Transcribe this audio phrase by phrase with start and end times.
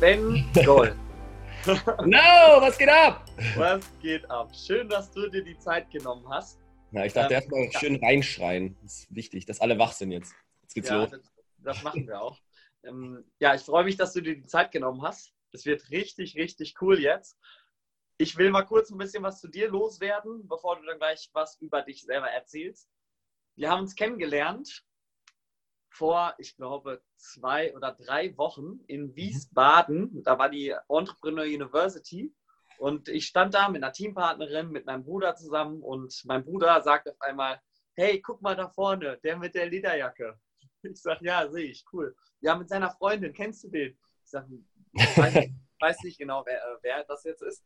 [0.00, 0.96] Sven Gold.
[2.06, 3.22] No, was geht ab?
[3.54, 4.50] Was geht ab?
[4.56, 6.58] Schön, dass du dir die Zeit genommen hast.
[6.92, 8.78] Ja, ich dachte Ähm, erstmal schön reinschreien.
[8.80, 10.34] Das ist wichtig, dass alle wach sind jetzt.
[10.62, 11.10] Jetzt geht's Ja, los.
[11.10, 11.20] das,
[11.58, 12.38] das machen wir auch.
[12.82, 15.34] Ähm, ja, ich freue mich, dass du dir die Zeit genommen hast.
[15.52, 17.36] Es wird richtig, richtig cool jetzt.
[18.16, 21.60] Ich will mal kurz ein bisschen was zu dir loswerden, bevor du dann gleich was
[21.60, 22.88] über dich selber erzählst.
[23.54, 24.82] Wir haben uns kennengelernt
[25.90, 30.22] vor, ich glaube, zwei oder drei Wochen in Wiesbaden.
[30.22, 32.32] Da war die Entrepreneur University.
[32.78, 35.82] Und ich stand da mit einer Teampartnerin, mit meinem Bruder zusammen.
[35.82, 37.60] Und mein Bruder sagt auf einmal,
[37.94, 40.38] hey, guck mal da vorne, der mit der Lederjacke.
[40.82, 42.16] Ich sage, ja, sehe ich, cool.
[42.40, 43.98] Ja, mit seiner Freundin, kennst du den?
[44.24, 44.48] Ich sage,
[44.94, 47.62] weiß, nicht- weiß nicht genau, wer, äh, wer das jetzt ist.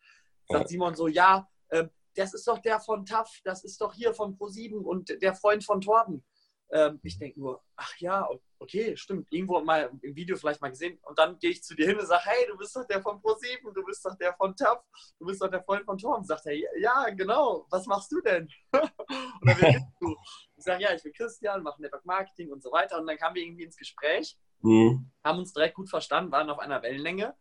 [0.49, 4.15] Sagt Simon so, ja, ähm, das ist doch der von TAF, das ist doch hier
[4.15, 6.25] von Pro7 und der Freund von Torben.
[6.71, 10.99] Ähm, ich denke nur, ach ja, okay, stimmt, irgendwo mal im Video vielleicht mal gesehen.
[11.03, 13.21] Und dann gehe ich zu dir hin und sage, hey, du bist doch der von
[13.21, 14.83] Pro7, du bist doch der von TAF,
[15.19, 16.25] du bist doch der Freund von Torben.
[16.25, 18.49] Sagt er, ja, genau, was machst du denn?
[18.73, 20.17] und dann, wer bist du?
[20.57, 22.99] Ich sage, ja, ich bin Christian, mache Network Marketing und so weiter.
[22.99, 25.11] Und dann kamen wir irgendwie ins Gespräch Mhm.
[25.23, 27.37] haben uns direkt gut verstanden, waren auf einer Wellenlänge.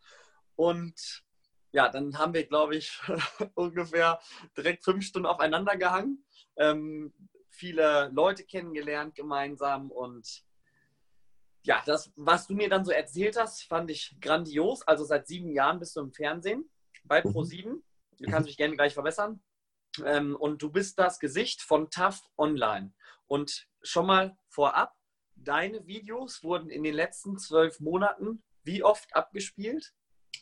[0.56, 1.24] Und
[1.72, 3.00] ja, dann haben wir, glaube ich,
[3.56, 4.20] ungefähr
[4.58, 6.26] direkt fünf Stunden aufeinander gehangen.
[6.58, 7.14] Ähm,
[7.54, 10.44] viele Leute kennengelernt gemeinsam und
[11.66, 14.82] ja, das, was du mir dann so erzählt hast, fand ich grandios.
[14.84, 16.70] Also seit sieben Jahren bist du im Fernsehen
[17.06, 17.30] bei Mhm.
[17.30, 17.82] Pro7.
[18.20, 19.42] Du kannst mich gerne gleich verbessern.
[20.04, 22.94] Ähm, und du bist das Gesicht von TAF Online.
[23.28, 24.94] Und schon mal vorab,
[25.36, 29.94] deine Videos wurden in den letzten zwölf Monaten wie oft abgespielt?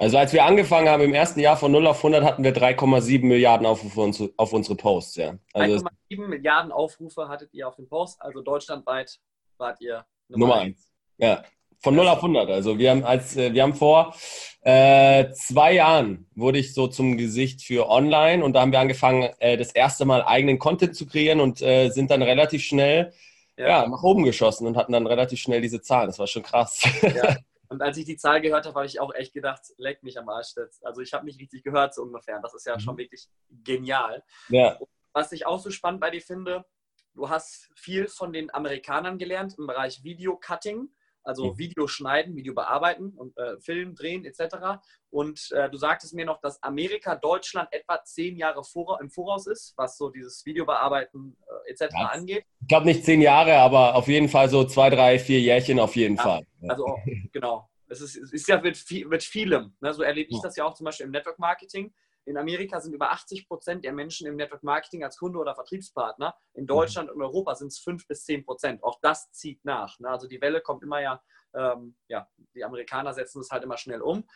[0.01, 3.23] Also als wir angefangen haben im ersten Jahr von 0 auf 100 hatten wir 3,7
[3.23, 5.15] Milliarden Aufrufe auf unsere- auf unsere Posts.
[5.17, 5.35] Ja.
[5.53, 9.19] Also 1,7 Milliarden Aufrufe hattet ihr auf dem Post, also deutschlandweit
[9.57, 10.91] wart ihr Nummer eins.
[11.19, 11.43] Ja.
[11.83, 12.49] Von 0 auf 100.
[12.49, 14.15] Also wir haben als äh, wir haben vor
[14.63, 19.29] äh, zwei Jahren wurde ich so zum Gesicht für Online und da haben wir angefangen,
[19.37, 23.13] äh, das erste Mal eigenen Content zu kreieren und äh, sind dann relativ schnell
[23.55, 23.87] ja.
[23.87, 26.07] nach oben geschossen und hatten dann relativ schnell diese Zahlen.
[26.07, 26.81] Das war schon krass.
[27.03, 27.37] Ja.
[27.71, 30.27] Und als ich die Zahl gehört habe, habe ich auch echt gedacht, leck mich am
[30.27, 30.85] Arsch jetzt.
[30.85, 32.37] Also ich habe nicht richtig gehört so ungefähr.
[32.41, 32.79] Das ist ja Mhm.
[32.81, 34.23] schon wirklich genial.
[34.49, 34.77] ja.
[35.13, 36.65] Was ich auch so spannend bei dir finde,
[37.13, 40.89] du hast viel von den Amerikanern gelernt im Bereich Video-Cutting,
[41.23, 41.57] also Mhm.
[41.57, 44.79] Video schneiden, Video bearbeiten und äh, Film drehen etc.
[45.09, 49.47] Und äh, du sagtest mir noch, dass Amerika Deutschland etwa zehn Jahre vor, im Voraus
[49.47, 51.37] ist, was so dieses Videobearbeiten
[51.67, 51.93] äh, etc.
[51.93, 52.07] Ja.
[52.07, 52.45] angeht.
[52.61, 55.95] Ich glaube nicht zehn Jahre, aber auf jeden Fall so zwei, drei, vier Jährchen auf
[55.95, 56.23] jeden Ja.
[56.23, 56.45] Fall.
[56.67, 56.97] Also
[57.31, 57.67] genau.
[57.87, 59.75] Es ist, es ist ja mit, viel, mit vielem.
[59.81, 59.93] Ne?
[59.93, 61.93] So erlebe ich das ja auch zum Beispiel im Network Marketing.
[62.25, 66.35] In Amerika sind über 80 Prozent der Menschen im Network Marketing als Kunde oder Vertriebspartner.
[66.53, 68.83] In Deutschland und Europa sind es 5 bis 10 Prozent.
[68.83, 69.99] Auch das zieht nach.
[69.99, 70.09] Ne?
[70.09, 71.23] Also die Welle kommt immer ja,
[71.53, 74.27] ähm, ja, die Amerikaner setzen es halt immer schnell um.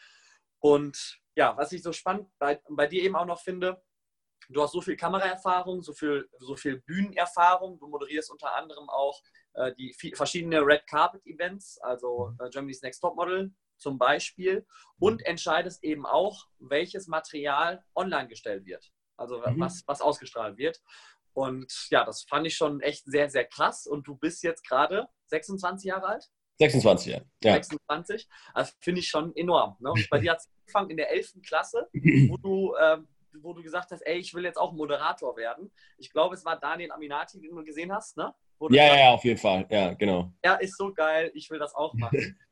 [0.59, 3.83] Und ja, was ich so spannend bei, bei dir eben auch noch finde,
[4.49, 7.79] du hast so viel Kameraerfahrung, so viel, so viel Bühnenerfahrung.
[7.79, 9.21] Du moderierst unter anderem auch
[9.53, 14.65] äh, die vi- verschiedene Red Carpet Events, also äh, Germany's Next Top Model zum Beispiel,
[14.99, 19.59] und entscheidest eben auch, welches Material online gestellt wird, also Mhm.
[19.59, 20.81] was, was ausgestrahlt wird.
[21.33, 23.87] Und ja, das fand ich schon echt sehr, sehr krass.
[23.87, 26.29] Und du bist jetzt gerade 26 Jahre alt?
[26.59, 27.25] 26 Jahre.
[27.43, 27.53] Ja.
[27.55, 28.29] 26.
[28.53, 29.75] Also finde ich schon enorm.
[29.79, 29.91] Ne?
[30.09, 31.41] Bei dir hat es angefangen in der 11.
[31.45, 31.89] Klasse,
[32.29, 33.09] wo du, ähm,
[33.41, 35.69] wo du gesagt hast, ey, ich will jetzt auch Moderator werden.
[35.97, 38.33] Ich glaube, es war Daniel Aminati, den du gesehen hast, ne?
[38.69, 39.67] Ja, ja, auf jeden Fall.
[39.69, 40.31] Ja, genau.
[40.41, 42.39] er ist so geil, ich will das auch machen.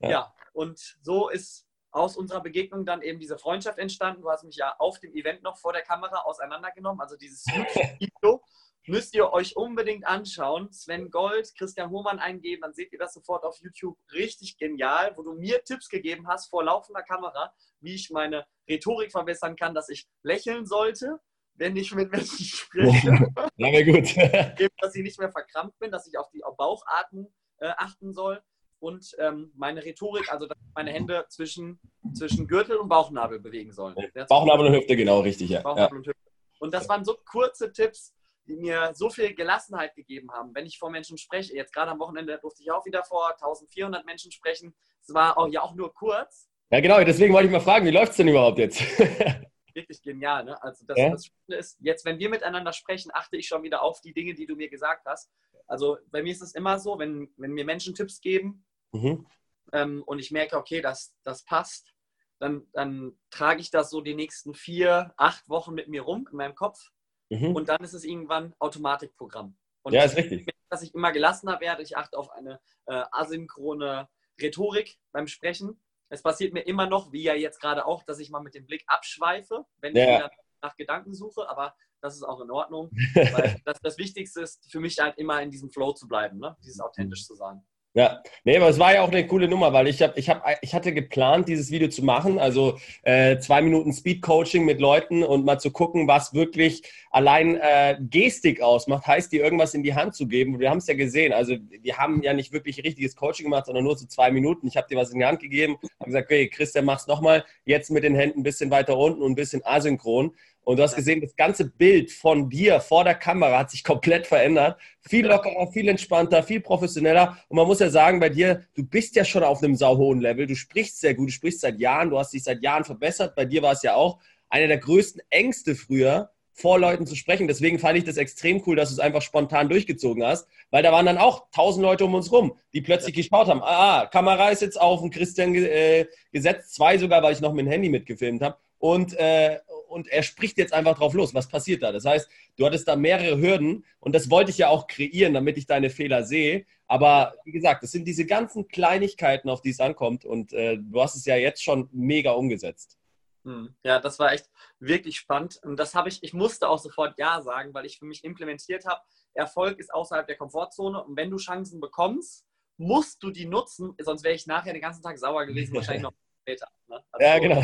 [0.00, 0.10] Ja.
[0.10, 0.34] ja.
[0.52, 4.22] und so ist aus unserer Begegnung dann eben diese Freundschaft entstanden.
[4.22, 7.00] Du hast mich ja auf dem Event noch vor der Kamera auseinandergenommen.
[7.00, 8.42] Also dieses YouTube-Video
[8.86, 10.72] müsst ihr euch unbedingt anschauen.
[10.72, 13.98] Sven Gold, Christian Hohmann eingeben, dann seht ihr das sofort auf YouTube.
[14.12, 19.10] Richtig genial, wo du mir Tipps gegeben hast vor laufender Kamera, wie ich meine Rhetorik
[19.10, 21.20] verbessern kann, dass ich lächeln sollte,
[21.54, 23.08] wenn ich mit Menschen spreche
[23.56, 24.70] Ja, wäre gut.
[24.80, 28.42] dass ich nicht mehr verkrampft bin, dass ich auf die Bauchatmung äh, achten soll
[28.80, 31.78] und ähm, meine Rhetorik, also dass meine Hände zwischen,
[32.14, 33.94] zwischen Gürtel und Bauchnabel bewegen sollen.
[34.28, 35.58] Bauchnabel und Hüfte, genau, richtig, ja.
[35.58, 35.62] ja.
[35.62, 36.20] Bauchnabel und Hüfte.
[36.58, 38.14] Und das waren so kurze Tipps,
[38.46, 41.54] die mir so viel Gelassenheit gegeben haben, wenn ich vor Menschen spreche.
[41.54, 44.74] Jetzt gerade am Wochenende durfte ich auch wieder vor 1400 Menschen sprechen.
[45.00, 47.90] Es war auch, ja auch nur kurz, Ja, genau, deswegen wollte ich mal fragen, wie
[47.90, 48.80] läuft es denn überhaupt jetzt?
[49.74, 50.44] wirklich genial.
[50.44, 50.62] Ne?
[50.62, 51.10] Also das, Ja.
[51.10, 54.34] das Schöne ist, jetzt, wenn wir miteinander sprechen, achte ich schon wieder auf die Dinge,
[54.34, 55.30] die du mir gesagt hast.
[55.66, 59.26] Also bei mir ist es immer so, wenn, wenn mir Menschen Tipps geben mhm.
[59.72, 61.94] ähm, und ich merke, okay, das, das passt,
[62.38, 66.36] dann, dann trage ich das so die nächsten vier, acht Wochen mit mir rum in
[66.36, 66.90] meinem Kopf
[67.30, 67.54] Mhm.
[67.54, 69.56] und dann ist es irgendwann Automatikprogramm.
[69.82, 70.46] Und Ja, ist richtig.
[70.68, 71.82] dass ich immer gelassener werde.
[71.82, 74.08] Ich achte auf eine äh, asynchrone
[74.40, 75.80] Rhetorik beim Sprechen.
[76.08, 78.66] Es passiert mir immer noch, wie ja jetzt gerade auch, dass ich mal mit dem
[78.66, 80.26] Blick abschweife, wenn ja.
[80.26, 82.90] ich nach Gedanken suche, aber das ist auch in Ordnung.
[83.64, 86.56] das, das Wichtigste ist für mich halt immer in diesem Flow zu bleiben, ne?
[86.62, 87.64] dieses authentisch zu sein.
[87.92, 90.44] Ja, nee, aber es war ja auch eine coole Nummer, weil ich, hab, ich, hab,
[90.62, 95.44] ich hatte geplant, dieses Video zu machen, also äh, zwei Minuten Speed-Coaching mit Leuten und
[95.44, 100.14] mal zu gucken, was wirklich allein äh, Gestik ausmacht, heißt, dir irgendwas in die Hand
[100.14, 100.60] zu geben.
[100.60, 103.82] Wir haben es ja gesehen, also wir haben ja nicht wirklich richtiges Coaching gemacht, sondern
[103.82, 104.68] nur so zwei Minuten.
[104.68, 107.90] Ich habe dir was in die Hand gegeben, habe gesagt, okay, Christian, mach's nochmal, jetzt
[107.90, 110.32] mit den Händen ein bisschen weiter unten und ein bisschen asynchron.
[110.70, 114.28] Und du hast gesehen, das ganze Bild von dir vor der Kamera hat sich komplett
[114.28, 114.80] verändert.
[115.00, 117.36] Viel lockerer, viel entspannter, viel professioneller.
[117.48, 120.46] Und man muss ja sagen, bei dir, du bist ja schon auf einem sauhohen Level.
[120.46, 123.34] Du sprichst sehr gut, du sprichst seit Jahren, du hast dich seit Jahren verbessert.
[123.34, 127.48] Bei dir war es ja auch einer der größten Ängste früher, vor Leuten zu sprechen.
[127.48, 130.92] Deswegen fand ich das extrem cool, dass du es einfach spontan durchgezogen hast, weil da
[130.92, 133.60] waren dann auch tausend Leute um uns rum, die plötzlich geschaut haben.
[133.64, 137.66] Ah, Kamera ist jetzt auf und Christian äh, gesetzt, zwei sogar, weil ich noch mit
[137.66, 138.56] dem Handy mitgefilmt habe.
[138.78, 139.58] Und, äh,
[139.90, 141.34] und er spricht jetzt einfach drauf los.
[141.34, 141.92] Was passiert da?
[141.92, 145.58] Das heißt, du hattest da mehrere Hürden und das wollte ich ja auch kreieren, damit
[145.58, 146.64] ich deine Fehler sehe.
[146.86, 151.02] Aber wie gesagt, das sind diese ganzen Kleinigkeiten, auf die es ankommt und äh, du
[151.02, 152.98] hast es ja jetzt schon mega umgesetzt.
[153.44, 153.74] Hm.
[153.82, 155.60] Ja, das war echt wirklich spannend.
[155.62, 158.84] Und das habe ich, ich musste auch sofort Ja sagen, weil ich für mich implementiert
[158.86, 159.00] habe,
[159.34, 162.44] Erfolg ist außerhalb der Komfortzone und wenn du Chancen bekommst,
[162.76, 166.12] musst du die nutzen, sonst wäre ich nachher den ganzen Tag sauer gewesen, wahrscheinlich noch
[166.42, 166.68] später.
[166.88, 167.02] Ne?
[167.12, 167.62] Also, ja, genau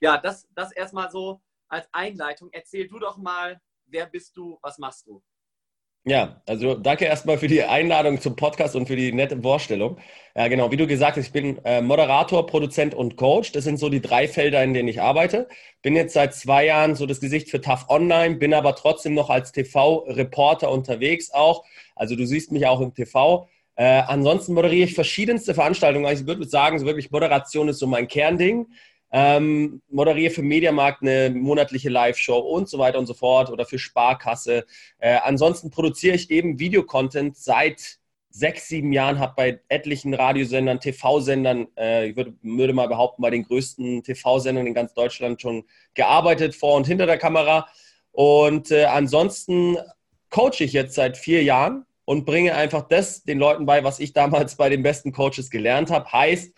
[0.00, 2.48] ja, das, das erstmal so als Einleitung.
[2.52, 5.22] Erzähl du doch mal, wer bist du, was machst du?
[6.08, 9.98] Ja, also danke erstmal für die Einladung zum Podcast und für die nette Vorstellung.
[10.36, 13.50] Ja, genau, wie du gesagt hast, ich bin äh, Moderator, Produzent und Coach.
[13.50, 15.48] Das sind so die drei Felder, in denen ich arbeite.
[15.82, 19.30] Bin jetzt seit zwei Jahren so das Gesicht für TAF Online, bin aber trotzdem noch
[19.30, 21.64] als TV-Reporter unterwegs auch.
[21.96, 23.48] Also du siehst mich auch im TV.
[23.74, 26.06] Äh, ansonsten moderiere ich verschiedenste Veranstaltungen.
[26.06, 28.68] Also ich würde sagen, so wirklich Moderation ist so mein Kernding
[29.12, 33.78] ähm, moderiere für Mediamarkt eine monatliche Live-Show und so weiter und so fort oder für
[33.78, 34.66] Sparkasse.
[34.98, 37.98] Äh, ansonsten produziere ich eben Videocontent seit
[38.36, 43.30] sechs, sieben Jahren, habe bei etlichen Radiosendern, TV-Sendern, äh, ich würde, würde mal behaupten, bei
[43.30, 45.64] den größten TV-Sendern in ganz Deutschland schon
[45.94, 47.66] gearbeitet, vor und hinter der Kamera.
[48.12, 49.78] Und äh, ansonsten
[50.28, 54.12] coache ich jetzt seit vier Jahren und bringe einfach das den Leuten bei, was ich
[54.12, 56.12] damals bei den besten Coaches gelernt habe.
[56.12, 56.52] Heißt,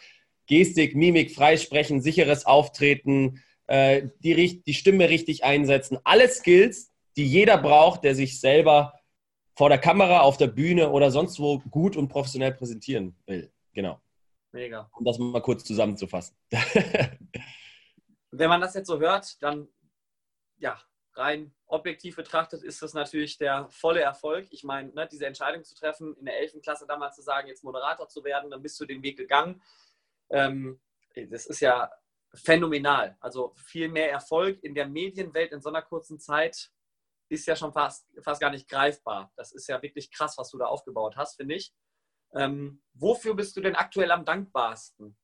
[0.49, 5.99] Gestik, Mimik, Freisprechen, sicheres Auftreten, äh, die, die Stimme richtig einsetzen.
[6.03, 8.95] Alle Skills, die jeder braucht, der sich selber
[9.55, 13.53] vor der Kamera, auf der Bühne oder sonst wo gut und professionell präsentieren will.
[13.73, 14.01] Genau.
[14.53, 14.91] Mega.
[14.97, 16.35] Um das mal kurz zusammenzufassen.
[18.31, 19.69] Wenn man das jetzt so hört, dann
[20.57, 20.81] ja,
[21.15, 24.47] rein objektiv betrachtet ist das natürlich der volle Erfolg.
[24.51, 26.63] Ich meine, ne, diese Entscheidung zu treffen, in der 11.
[26.63, 29.61] Klasse damals zu sagen, jetzt Moderator zu werden, dann bist du den Weg gegangen
[30.31, 30.81] ähm,
[31.31, 31.91] das ist ja
[32.35, 33.17] phänomenal.
[33.21, 36.71] Also viel mehr Erfolg in der Medienwelt in so einer kurzen Zeit
[37.29, 39.33] ist ja schon fast, fast gar nicht greifbar.
[39.37, 41.73] Das ist ja wirklich krass, was du da aufgebaut hast, finde ich.
[42.35, 45.17] Ähm, wofür bist du denn aktuell am dankbarsten?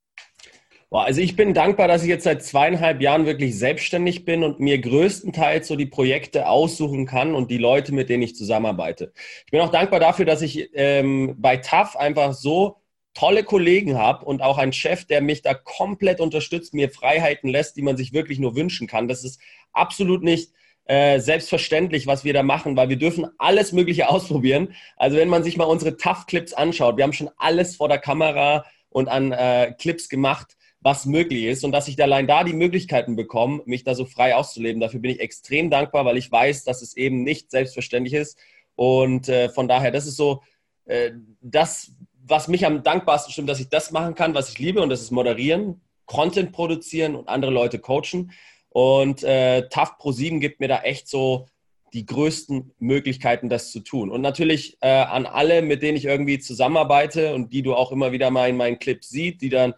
[0.90, 4.80] Also ich bin dankbar, dass ich jetzt seit zweieinhalb Jahren wirklich selbstständig bin und mir
[4.80, 9.12] größtenteils so die Projekte aussuchen kann und die Leute, mit denen ich zusammenarbeite.
[9.44, 12.76] Ich bin auch dankbar dafür, dass ich ähm, bei TAF einfach so
[13.14, 17.76] tolle Kollegen habe und auch einen Chef, der mich da komplett unterstützt, mir Freiheiten lässt,
[17.76, 19.08] die man sich wirklich nur wünschen kann.
[19.08, 19.40] Das ist
[19.72, 20.50] absolut nicht
[20.86, 24.74] äh, selbstverständlich, was wir da machen, weil wir dürfen alles Mögliche ausprobieren.
[24.96, 28.64] Also wenn man sich mal unsere Tough-Clips anschaut, wir haben schon alles vor der Kamera
[28.90, 33.16] und an äh, Clips gemacht, was möglich ist und dass ich allein da die Möglichkeiten
[33.16, 34.80] bekomme, mich da so frei auszuleben.
[34.80, 38.38] Dafür bin ich extrem dankbar, weil ich weiß, dass es eben nicht selbstverständlich ist.
[38.76, 40.42] Und äh, von daher, das ist so
[40.84, 41.92] äh, das,
[42.26, 45.02] was mich am dankbarsten stimmt, dass ich das machen kann, was ich liebe, und das
[45.02, 48.32] ist moderieren, Content produzieren und andere Leute coachen.
[48.70, 51.46] Und äh, TAF Pro 7 gibt mir da echt so
[51.92, 54.10] die größten Möglichkeiten, das zu tun.
[54.10, 58.10] Und natürlich äh, an alle, mit denen ich irgendwie zusammenarbeite und die du auch immer
[58.10, 59.74] wieder mal in meinen Clips siehst, die dann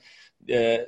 [0.47, 0.79] äh,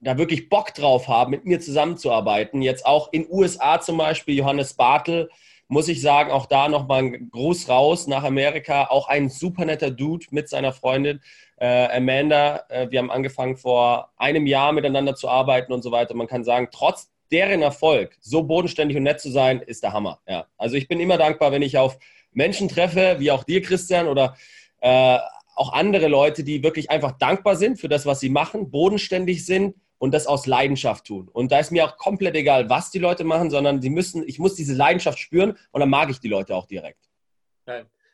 [0.00, 2.60] da wirklich Bock drauf haben, mit mir zusammenzuarbeiten.
[2.62, 5.30] Jetzt auch in USA zum Beispiel, Johannes Bartel,
[5.70, 8.88] muss ich sagen, auch da nochmal ein Gruß raus nach Amerika.
[8.88, 11.20] Auch ein super netter Dude mit seiner Freundin
[11.58, 12.64] äh, Amanda.
[12.68, 16.14] Äh, wir haben angefangen vor einem Jahr miteinander zu arbeiten und so weiter.
[16.16, 20.18] Man kann sagen, trotz deren Erfolg, so bodenständig und nett zu sein, ist der Hammer.
[20.26, 20.46] Ja.
[20.58, 22.00] Also ich bin immer dankbar, wenn ich auf
[22.32, 24.36] Menschen treffe, wie auch dir, Christian, oder
[24.80, 25.18] äh,
[25.54, 29.76] auch andere Leute, die wirklich einfach dankbar sind für das, was sie machen, bodenständig sind
[30.00, 31.28] und das aus Leidenschaft tun.
[31.28, 34.38] Und da ist mir auch komplett egal, was die Leute machen, sondern sie müssen, ich
[34.38, 37.10] muss diese Leidenschaft spüren und dann mag ich die Leute auch direkt.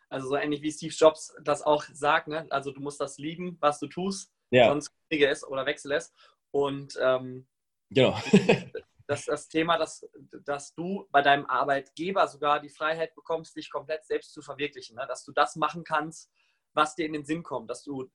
[0.09, 2.45] Also so ähnlich wie Steve Jobs das auch sagt, ne?
[2.51, 4.33] also du musst das lieben, was du tust.
[4.51, 4.69] ja.
[4.69, 6.13] sonst ist oder wechsel lässt.
[6.51, 7.47] Und ähm,
[7.91, 8.19] genau.
[9.07, 10.05] das, das Thema, dass,
[10.45, 14.97] dass du bei deinem Arbeitgeber sogar die Freiheit bekommst, dich komplett selbst zu verwirklichen.
[14.97, 15.07] Ne?
[15.09, 16.29] Dass du das machen kannst,
[16.73, 18.11] was dir in den Sinn kommt, dass du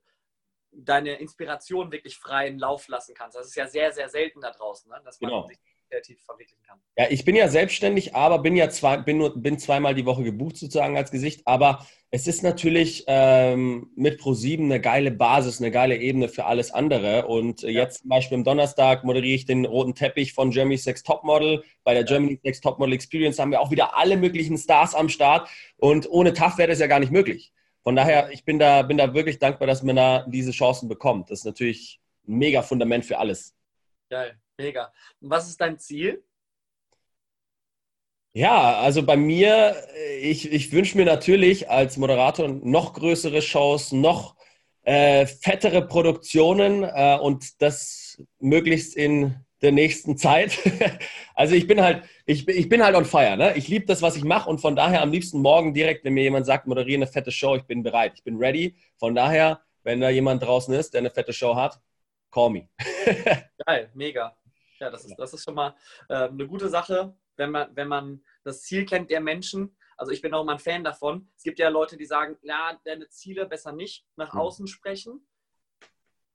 [0.71, 3.37] deine Inspiration wirklich freien Lauf lassen kannst.
[3.37, 5.01] Das ist ja sehr, sehr selten da draußen, ne?
[5.03, 5.47] dass man genau.
[5.47, 5.57] sich
[5.89, 6.79] kreativ verwirklichen kann.
[6.97, 10.23] Ja, ich bin ja selbstständig, aber bin ja zwei, bin nur, bin zweimal die Woche
[10.23, 11.41] gebucht sozusagen als Gesicht.
[11.45, 16.71] Aber es ist natürlich ähm, mit Pro7 eine geile Basis, eine geile Ebene für alles
[16.71, 17.27] andere.
[17.27, 17.81] Und äh, ja.
[17.83, 21.63] jetzt zum Beispiel am Donnerstag moderiere ich den roten Teppich von Germany's Next Topmodel.
[21.83, 25.49] Bei der Germany's Next Topmodel Experience haben wir auch wieder alle möglichen Stars am Start.
[25.77, 27.53] Und ohne TAF wäre das ja gar nicht möglich.
[27.83, 31.31] Von daher, ich bin da, bin da wirklich dankbar, dass man da diese Chancen bekommt.
[31.31, 33.55] Das ist natürlich ein mega Fundament für alles.
[34.09, 34.91] Geil, mega.
[35.19, 36.23] Und was ist dein Ziel?
[38.33, 39.75] Ja, also bei mir,
[40.21, 44.35] ich, ich wünsche mir natürlich als Moderator noch größere Shows, noch
[44.83, 50.57] äh, fettere Produktionen äh, und das möglichst in der nächsten Zeit.
[51.35, 53.37] also ich bin halt, ich, ich bin halt on fire.
[53.37, 53.55] Ne?
[53.55, 56.23] Ich liebe das, was ich mache und von daher am liebsten morgen direkt, wenn mir
[56.23, 58.75] jemand sagt, moderiere eine fette Show, ich bin bereit, ich bin ready.
[58.97, 61.79] Von daher, wenn da jemand draußen ist, der eine fette Show hat,
[62.31, 62.69] call me.
[63.65, 64.35] Geil, mega.
[64.79, 65.75] Ja, das ist, das ist schon mal
[66.09, 69.75] äh, eine gute Sache, wenn man, wenn man das Ziel kennt der Menschen.
[69.95, 71.29] Also ich bin auch mal ein Fan davon.
[71.37, 74.39] Es gibt ja Leute, die sagen, ja, deine Ziele besser nicht nach hm.
[74.39, 75.21] außen sprechen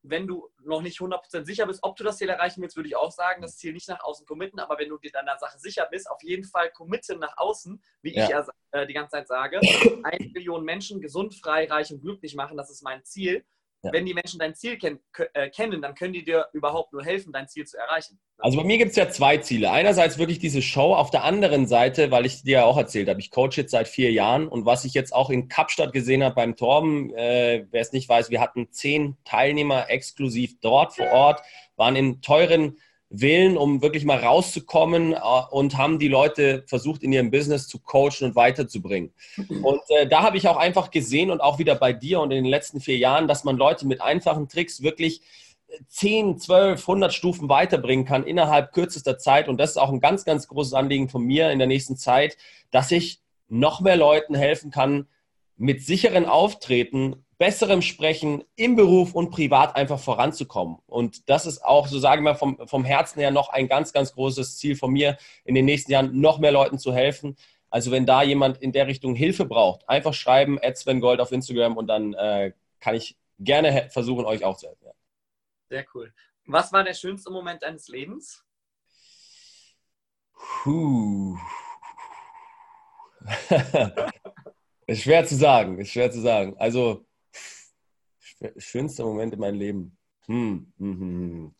[0.08, 2.96] wenn du noch nicht 100% sicher bist, ob du das Ziel erreichen willst, würde ich
[2.96, 5.86] auch sagen, das Ziel nicht nach außen committen, aber wenn du dir deiner Sache sicher
[5.90, 8.24] bist, auf jeden Fall committen nach außen, wie ja.
[8.24, 9.60] ich ja äh, die ganze Zeit sage.
[10.04, 13.44] Eine Million Menschen gesund, frei, reich und glücklich machen, das ist mein Ziel.
[13.86, 13.92] Ja.
[13.92, 14.98] Wenn die Menschen dein Ziel ken
[15.32, 18.18] äh, kennen, dann können die dir überhaupt nur helfen, dein Ziel zu erreichen.
[18.38, 19.70] Also bei mir gibt es ja zwei Ziele.
[19.70, 23.20] Einerseits wirklich diese Show, auf der anderen Seite, weil ich dir ja auch erzählt habe,
[23.20, 26.34] ich coach jetzt seit vier Jahren und was ich jetzt auch in Kapstadt gesehen habe
[26.34, 31.42] beim Torben, äh, wer es nicht weiß, wir hatten zehn Teilnehmer exklusiv dort vor Ort,
[31.76, 35.18] waren in teuren Willen, um wirklich mal rauszukommen äh,
[35.50, 39.12] und haben die Leute versucht, in ihrem Business zu coachen und weiterzubringen.
[39.62, 42.42] Und äh, da habe ich auch einfach gesehen und auch wieder bei dir und in
[42.42, 45.20] den letzten vier Jahren, dass man Leute mit einfachen Tricks wirklich
[45.88, 49.48] 10, 12, 100 Stufen weiterbringen kann innerhalb kürzester Zeit.
[49.48, 52.36] Und das ist auch ein ganz, ganz großes Anliegen von mir in der nächsten Zeit,
[52.70, 55.06] dass ich noch mehr Leuten helfen kann,
[55.56, 60.78] mit sicheren Auftreten besserem Sprechen im Beruf und privat einfach voranzukommen.
[60.86, 64.14] Und das ist auch, so sagen wir vom, vom Herzen her, noch ein ganz, ganz
[64.14, 67.36] großes Ziel von mir, in den nächsten Jahren noch mehr Leuten zu helfen.
[67.68, 71.76] Also wenn da jemand in der Richtung Hilfe braucht, einfach schreiben, Sven Gold auf Instagram
[71.76, 74.86] und dann äh, kann ich gerne versuchen, euch auch zu helfen.
[75.68, 76.14] Sehr cool.
[76.46, 78.42] Was war der schönste Moment deines Lebens?
[80.62, 81.36] Puh.
[84.86, 86.56] ist schwer zu sagen, ist schwer zu sagen.
[86.58, 87.04] Also
[88.56, 89.96] schönster Moment in meinem Leben.
[90.26, 91.54] Hm, hm, hm, hm.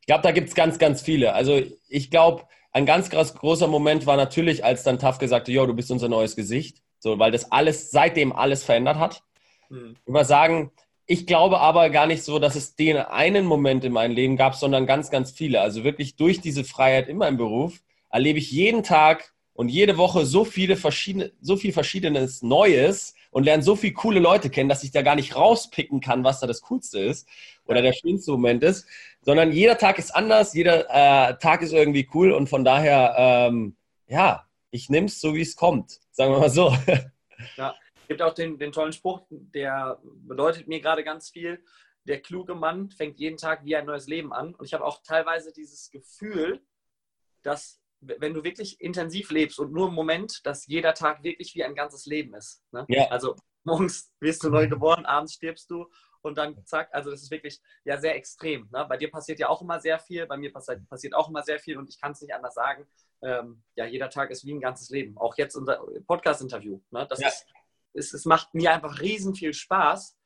[0.00, 1.34] Ich glaube, da gibt es ganz, ganz viele.
[1.34, 5.54] Also ich glaube, ein ganz, ganz großer Moment war natürlich, als dann Taff gesagt hat,
[5.54, 6.82] yo, du bist unser neues Gesicht.
[6.98, 9.22] So, weil das alles, seitdem alles verändert hat.
[9.68, 9.96] Hm.
[10.04, 10.72] Ich würde sagen,
[11.06, 14.54] ich glaube aber gar nicht so, dass es den einen Moment in meinem Leben gab,
[14.54, 15.60] sondern ganz, ganz viele.
[15.60, 17.80] Also wirklich durch diese Freiheit in meinem Beruf
[18.10, 23.42] erlebe ich jeden Tag und jede Woche so viele verschiedene, so viel Verschiedenes Neues, und
[23.42, 26.46] lerne so viele coole Leute kennen, dass ich da gar nicht rauspicken kann, was da
[26.46, 27.28] das Coolste ist
[27.66, 28.86] oder der schönste Moment ist,
[29.20, 33.76] sondern jeder Tag ist anders, jeder äh, Tag ist irgendwie cool und von daher, ähm,
[34.06, 36.72] ja, ich nehme es so, wie es kommt, sagen wir mal so.
[37.56, 41.62] Ja, es gibt auch den, den tollen Spruch, der bedeutet mir gerade ganz viel.
[42.04, 44.54] Der kluge Mann fängt jeden Tag wie ein neues Leben an.
[44.54, 46.62] Und ich habe auch teilweise dieses Gefühl,
[47.42, 51.64] dass wenn du wirklich intensiv lebst und nur im Moment, dass jeder Tag wirklich wie
[51.64, 52.62] ein ganzes Leben ist.
[52.72, 52.84] Ne?
[52.88, 53.08] Ja.
[53.08, 55.86] Also morgens wirst du neu geboren, abends stirbst du
[56.22, 58.68] und dann zack, also das ist wirklich ja sehr extrem.
[58.72, 58.86] Ne?
[58.88, 61.58] Bei dir passiert ja auch immer sehr viel, bei mir passiert, passiert auch immer sehr
[61.58, 62.86] viel und ich kann es nicht anders sagen.
[63.22, 65.16] Ähm, ja, jeder Tag ist wie ein ganzes Leben.
[65.18, 66.80] Auch jetzt unser Podcast-Interview.
[66.90, 67.06] Ne?
[67.08, 67.28] Das ja.
[67.28, 67.46] ist,
[67.94, 70.16] es, es macht mir einfach riesen viel Spaß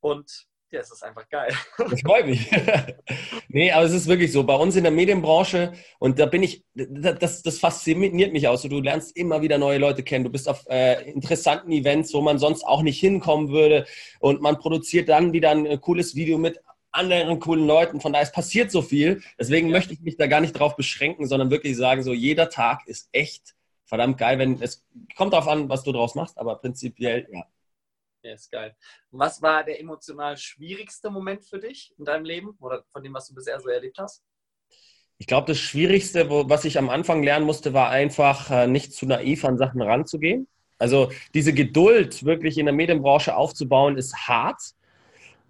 [0.00, 1.50] und ja, es ist einfach geil.
[1.78, 2.50] Das freut mich.
[3.48, 4.44] nee, aber es ist wirklich so.
[4.44, 8.68] Bei uns in der Medienbranche, und da bin ich, das, das fasziniert mich auch so.
[8.68, 10.24] Du lernst immer wieder neue Leute kennen.
[10.24, 13.86] Du bist auf äh, interessanten Events, wo man sonst auch nicht hinkommen würde.
[14.20, 16.60] Und man produziert dann wieder ein äh, cooles Video mit
[16.90, 18.00] anderen coolen Leuten.
[18.00, 19.22] Von daher, es passiert so viel.
[19.38, 19.72] Deswegen ja.
[19.72, 23.08] möchte ich mich da gar nicht drauf beschränken, sondern wirklich sagen, so jeder Tag ist
[23.12, 23.54] echt
[23.86, 24.38] verdammt geil.
[24.38, 24.84] Wenn, es
[25.16, 27.44] kommt darauf an, was du draus machst, aber prinzipiell, ja.
[28.22, 28.76] Ja, ist geil.
[29.10, 33.28] Was war der emotional schwierigste Moment für dich in deinem Leben oder von dem, was
[33.28, 34.22] du bisher so erlebt hast?
[35.18, 38.92] Ich glaube, das Schwierigste, wo, was ich am Anfang lernen musste, war einfach äh, nicht
[38.92, 40.48] zu naiv an Sachen ranzugehen.
[40.78, 44.60] Also diese Geduld wirklich in der Medienbranche aufzubauen, ist hart.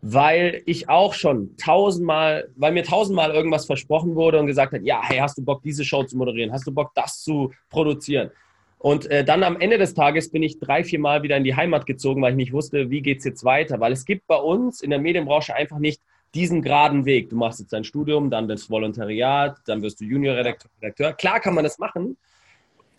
[0.01, 5.03] weil ich auch schon tausendmal, weil mir tausendmal irgendwas versprochen wurde und gesagt hat, ja,
[5.03, 6.53] hey, hast du Bock, diese Show zu moderieren?
[6.53, 8.31] Hast du Bock, das zu produzieren?
[8.79, 11.57] Und äh, dann am Ende des Tages bin ich drei, vier Mal wieder in die
[11.57, 13.81] Heimat gezogen, weil ich nicht wusste, wie geht es jetzt weiter.
[13.81, 16.01] Weil es gibt bei uns in der Medienbranche einfach nicht
[16.35, 17.31] diesen geraden Weg.
[17.31, 20.71] Du machst jetzt dein Studium, dann das Volontariat, dann wirst du Juniorredakteur.
[20.81, 21.13] Redakteur.
[21.15, 22.17] Klar kann man das machen.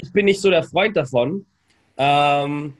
[0.02, 1.46] Ich bin nicht so der Freund davon.
[1.98, 2.74] Ähm,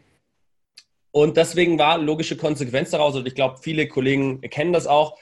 [1.12, 5.18] und deswegen war logische Konsequenz daraus, und ich glaube, viele Kollegen kennen das auch,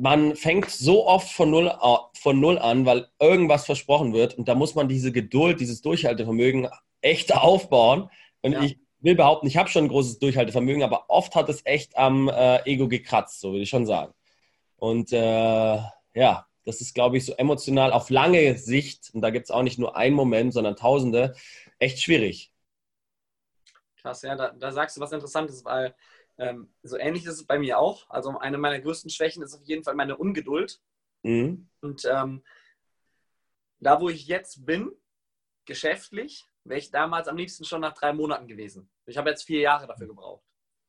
[0.00, 1.70] man fängt so oft von null,
[2.14, 6.68] von null an, weil irgendwas versprochen wird und da muss man diese Geduld, dieses Durchhaltevermögen
[7.02, 8.10] echt aufbauen.
[8.40, 8.62] Und ja.
[8.62, 12.28] ich will behaupten, ich habe schon ein großes Durchhaltevermögen, aber oft hat es echt am
[12.28, 14.14] äh, Ego gekratzt, so würde ich schon sagen.
[14.76, 15.78] Und äh,
[16.14, 19.62] ja, das ist, glaube ich, so emotional auf lange Sicht, und da gibt es auch
[19.62, 21.34] nicht nur einen Moment, sondern tausende,
[21.78, 22.52] echt schwierig.
[24.00, 25.94] Krass, ja, da, da sagst du was Interessantes, weil
[26.40, 28.08] ähm, so ähnlich ist es bei mir auch.
[28.08, 30.80] Also eine meiner größten Schwächen ist auf jeden Fall meine Ungeduld.
[31.22, 31.68] Mhm.
[31.82, 32.42] Und ähm,
[33.78, 34.90] da, wo ich jetzt bin,
[35.66, 38.90] geschäftlich, wäre ich damals am liebsten schon nach drei Monaten gewesen.
[39.04, 40.42] Ich habe jetzt vier Jahre dafür gebraucht.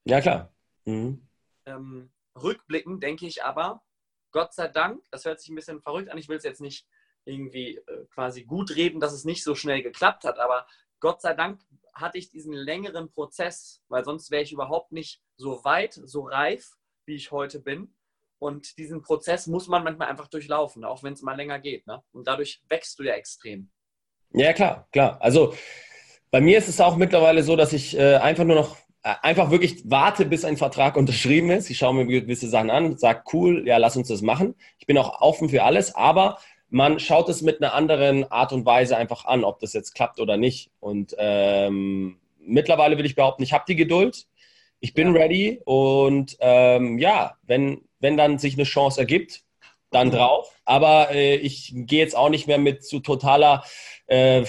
[0.06, 0.54] Ja, klar.
[0.86, 1.28] Mhm.
[1.66, 3.84] Ähm, rückblickend denke ich aber,
[4.32, 6.88] Gott sei Dank, das hört sich ein bisschen verrückt an, ich will es jetzt nicht
[7.26, 10.66] irgendwie äh, quasi gut reden, dass es nicht so schnell geklappt hat, aber
[11.02, 11.60] Gott sei Dank
[11.94, 16.72] hatte ich diesen längeren Prozess, weil sonst wäre ich überhaupt nicht so weit, so reif,
[17.06, 17.94] wie ich heute bin.
[18.40, 21.86] Und diesen Prozess muss man manchmal einfach durchlaufen, auch wenn es mal länger geht.
[21.86, 22.02] Ne?
[22.12, 23.70] Und dadurch wächst du ja extrem.
[24.34, 25.22] Ja, klar, klar.
[25.22, 25.54] Also
[26.32, 29.52] bei mir ist es auch mittlerweile so, dass ich äh, einfach nur noch äh, einfach
[29.52, 31.70] wirklich warte, bis ein Vertrag unterschrieben ist.
[31.70, 34.56] Ich schaue mir gewisse Sachen an, sage, cool, ja, lass uns das machen.
[34.80, 36.40] Ich bin auch offen für alles, aber
[36.72, 40.20] man schaut es mit einer anderen Art und Weise einfach an, ob das jetzt klappt
[40.20, 40.72] oder nicht.
[40.80, 44.26] Und ähm, mittlerweile will ich behaupten, ich habe die Geduld,
[44.80, 45.22] ich bin ja.
[45.22, 49.44] ready und ähm, ja, wenn, wenn dann sich eine Chance ergibt,
[49.92, 50.12] dann mhm.
[50.14, 50.62] drauf.
[50.64, 53.66] Aber äh, ich gehe jetzt auch nicht mehr mit zu totaler,
[54.08, 54.46] äh,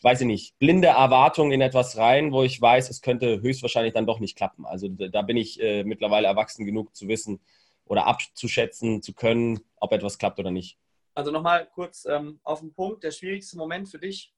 [0.00, 4.06] weiß ich nicht, blinde Erwartung in etwas rein, wo ich weiß, es könnte höchstwahrscheinlich dann
[4.06, 4.64] doch nicht klappen.
[4.64, 7.38] Also da bin ich äh, mittlerweile erwachsen genug zu wissen
[7.84, 10.78] oder abzuschätzen zu können, ob etwas klappt oder nicht.
[11.16, 13.02] Also nochmal kurz ähm, auf den Punkt.
[13.02, 14.34] Der schwierigste Moment für dich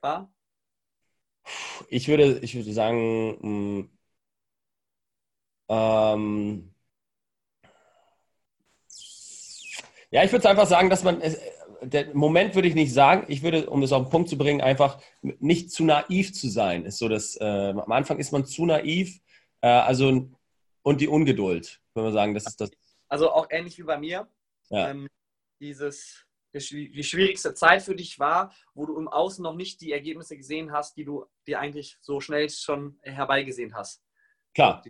[0.00, 0.28] war?
[1.88, 3.90] Ich würde, ich würde sagen, mm,
[5.68, 6.74] ähm,
[10.10, 11.22] ja, ich würde einfach sagen, dass man,
[11.80, 14.60] der Moment würde ich nicht sagen, ich würde, um das auf den Punkt zu bringen,
[14.60, 16.86] einfach nicht zu naiv zu sein.
[16.86, 19.20] Ist so, dass äh, am Anfang ist man zu naiv,
[19.60, 20.28] äh, also
[20.82, 22.72] und die Ungeduld, würde man sagen, das ist das.
[23.06, 24.28] Also auch ähnlich wie bei mir.
[24.70, 24.90] Ja.
[24.90, 25.08] Ähm,
[25.60, 30.36] dieses, die schwierigste Zeit für dich war, wo du im Außen noch nicht die Ergebnisse
[30.36, 34.02] gesehen hast, die du dir eigentlich so schnell schon herbeigesehen hast.
[34.54, 34.82] Klar,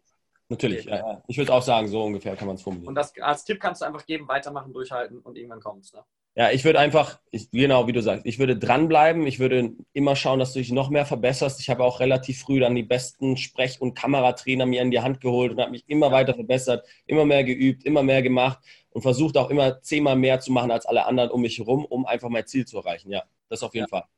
[0.48, 0.86] natürlich.
[0.86, 0.96] Okay.
[0.96, 2.88] Ja, ich würde auch sagen, so ungefähr kann man es formulieren.
[2.88, 5.92] Und das als Tipp kannst du einfach geben, weitermachen, durchhalten und irgendwann kommt es.
[5.92, 6.04] Ne?
[6.38, 9.26] Ja, ich würde einfach, ich, genau wie du sagst, ich würde dranbleiben.
[9.26, 11.60] Ich würde immer schauen, dass du dich noch mehr verbesserst.
[11.60, 15.22] Ich habe auch relativ früh dann die besten Sprech- und Kameratrainer mir in die Hand
[15.22, 18.58] geholt und habe mich immer weiter verbessert, immer mehr geübt, immer mehr gemacht
[18.96, 22.06] und versucht auch immer zehnmal mehr zu machen als alle anderen um mich herum, um
[22.06, 23.10] einfach mein Ziel zu erreichen.
[23.10, 23.88] Ja, das auf jeden ja.
[23.88, 24.08] Fall.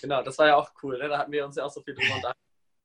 [0.00, 0.98] Genau, das war ja auch cool.
[0.98, 1.08] Ne?
[1.08, 2.40] Da hatten wir uns ja auch so viel drüber unterhalten.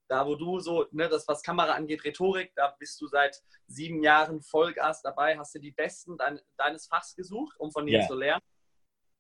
[0.08, 4.04] Da, wo du so, ne, das was Kamera angeht, Rhetorik, da bist du seit sieben
[4.04, 8.08] Jahren Vollgas dabei, hast du die Besten dein, deines Fachs gesucht, um von dir ja.
[8.08, 8.44] zu lernen.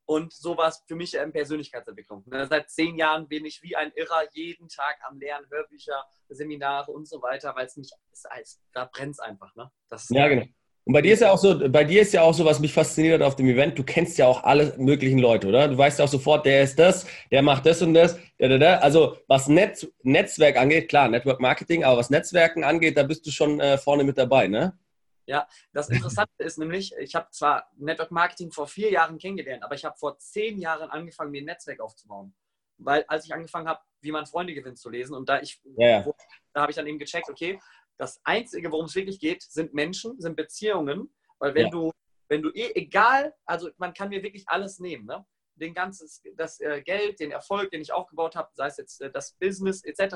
[0.05, 2.25] Und so war es für mich in Persönlichkeitsentwicklung.
[2.27, 6.91] Ne, seit zehn Jahren bin ich wie ein Irrer jeden Tag am Lernen, Hörbücher, Seminare
[6.91, 9.55] und so weiter, weil es nicht, es, da brennt es einfach.
[9.55, 9.71] Ne?
[9.89, 10.45] Das ja, genau.
[10.89, 12.73] Und bei dir ist ja auch so, bei dir ist ja auch so, was mich
[12.73, 15.67] fasziniert auf dem Event, du kennst ja auch alle möglichen Leute, oder?
[15.67, 18.17] Du weißt ja auch sofort, der ist das, der macht das und das.
[18.39, 23.29] Also was Netz, Netzwerk angeht, klar, Network Marketing, aber was Netzwerken angeht, da bist du
[23.29, 24.79] schon äh, vorne mit dabei, ne?
[25.27, 29.75] Ja, das Interessante ist nämlich, ich habe zwar Network Marketing vor vier Jahren kennengelernt, aber
[29.75, 32.33] ich habe vor zehn Jahren angefangen, mir ein Netzwerk aufzubauen.
[32.79, 35.87] Weil als ich angefangen habe, wie man Freunde gewinnt zu lesen und da ich, ja,
[35.87, 36.05] ja.
[36.51, 37.59] da habe ich dann eben gecheckt, okay,
[37.99, 41.13] das Einzige, worum es wirklich geht, sind Menschen, sind Beziehungen.
[41.37, 41.69] Weil wenn ja.
[41.69, 41.91] du,
[42.29, 45.25] wenn du eh, egal, also man kann mir wirklich alles nehmen, ne?
[45.55, 49.11] Den ganzen, das äh, Geld, den Erfolg, den ich aufgebaut habe, sei es jetzt äh,
[49.11, 50.15] das Business etc.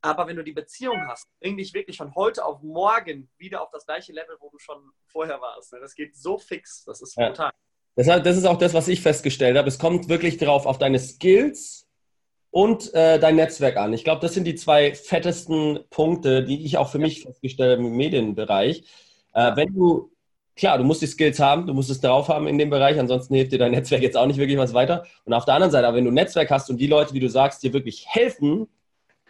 [0.00, 3.70] Aber wenn du die Beziehung hast, bring dich wirklich von heute auf morgen wieder auf
[3.70, 5.74] das gleiche Level, wo du schon vorher warst.
[5.74, 5.80] Ne?
[5.80, 7.52] Das geht so fix, das ist brutal.
[7.96, 8.20] Ja.
[8.20, 9.68] Das ist auch das, was ich festgestellt habe.
[9.68, 11.87] Es kommt wirklich darauf, auf deine Skills,
[12.50, 13.92] und äh, dein Netzwerk an.
[13.92, 17.88] Ich glaube, das sind die zwei fettesten Punkte, die ich auch für mich festgestellt habe
[17.88, 18.84] im Medienbereich.
[19.34, 20.10] Äh, wenn du,
[20.56, 23.34] klar, du musst die Skills haben, du musst es drauf haben in dem Bereich, ansonsten
[23.34, 25.04] hilft dir dein Netzwerk jetzt auch nicht wirklich was weiter.
[25.24, 27.20] Und auf der anderen Seite, aber wenn du ein Netzwerk hast und die Leute, wie
[27.20, 28.66] du sagst, dir wirklich helfen,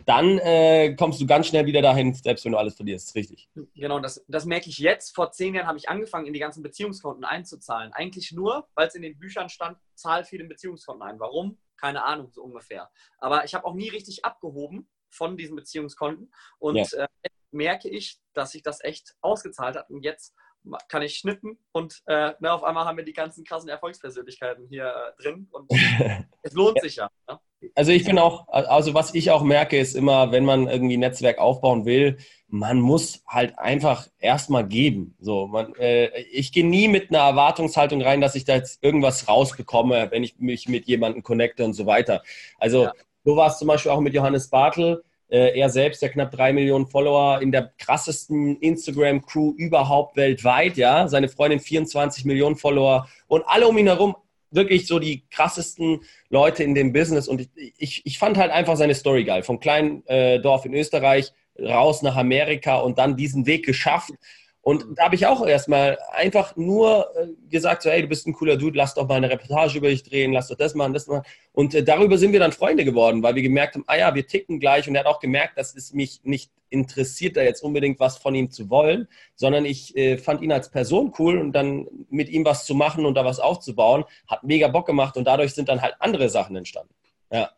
[0.09, 3.15] dann äh, kommst du ganz schnell wieder dahin, selbst wenn du alles verlierst.
[3.15, 3.51] Richtig.
[3.75, 5.15] Genau, das, das merke ich jetzt.
[5.15, 7.93] Vor zehn Jahren habe ich angefangen, in die ganzen Beziehungskonten einzuzahlen.
[7.93, 11.21] Eigentlich nur, weil es in den Büchern stand, zahl viele Beziehungskonten ein.
[11.21, 11.59] Warum?
[11.77, 12.91] Keine Ahnung, so ungefähr.
[13.19, 16.33] Aber ich habe auch nie richtig abgehoben von diesen Beziehungskonten.
[16.59, 17.05] Und ja.
[17.05, 17.09] äh,
[17.51, 19.91] merke ich, dass sich das echt ausgezahlt hat.
[19.91, 20.35] Und jetzt
[20.89, 24.87] kann ich schnippen und äh, ne, auf einmal haben wir die ganzen krassen Erfolgspersönlichkeiten hier
[24.87, 25.71] äh, drin und
[26.43, 27.11] es lohnt sich ja.
[27.29, 27.39] Ne?
[27.75, 31.01] Also ich bin auch, also was ich auch merke, ist immer, wenn man irgendwie ein
[31.01, 32.19] Netzwerk aufbauen will,
[32.49, 35.17] man muss halt einfach erstmal geben.
[35.21, 39.29] So, man, äh, ich gehe nie mit einer Erwartungshaltung rein, dass ich da jetzt irgendwas
[39.29, 42.23] rausbekomme, wenn ich mich mit jemandem connecte und so weiter.
[42.59, 42.93] Also ja.
[43.25, 46.53] so war es zum Beispiel auch mit Johannes Bartel äh, er selbst, der knapp drei
[46.53, 51.07] Millionen Follower in der krassesten Instagram-Crew überhaupt weltweit, ja.
[51.09, 54.17] Seine Freundin 24 Millionen Follower und alle um ihn herum
[54.51, 57.29] wirklich so die krassesten Leute in dem Business.
[57.29, 59.43] Und ich, ich, fand halt einfach seine Story geil.
[59.43, 64.13] Vom kleinen äh, Dorf in Österreich raus nach Amerika und dann diesen Weg geschafft.
[64.61, 68.33] Und da habe ich auch erstmal einfach nur äh, gesagt, so, hey, du bist ein
[68.33, 71.07] cooler Dude, lass doch mal eine Reportage über dich drehen, lass doch das machen, das
[71.07, 71.25] machen.
[71.53, 74.27] Und äh, darüber sind wir dann Freunde geworden, weil wir gemerkt haben, ah ja, wir
[74.27, 74.89] ticken gleich.
[74.89, 78.35] Und er hat auch gemerkt, dass es mich nicht interessiert, da jetzt unbedingt was von
[78.35, 82.45] ihm zu wollen, sondern ich äh, fand ihn als Person cool und dann mit ihm
[82.45, 85.81] was zu machen und da was aufzubauen, hat mega Bock gemacht und dadurch sind dann
[85.81, 86.95] halt andere Sachen entstanden.
[87.33, 87.51] Ja.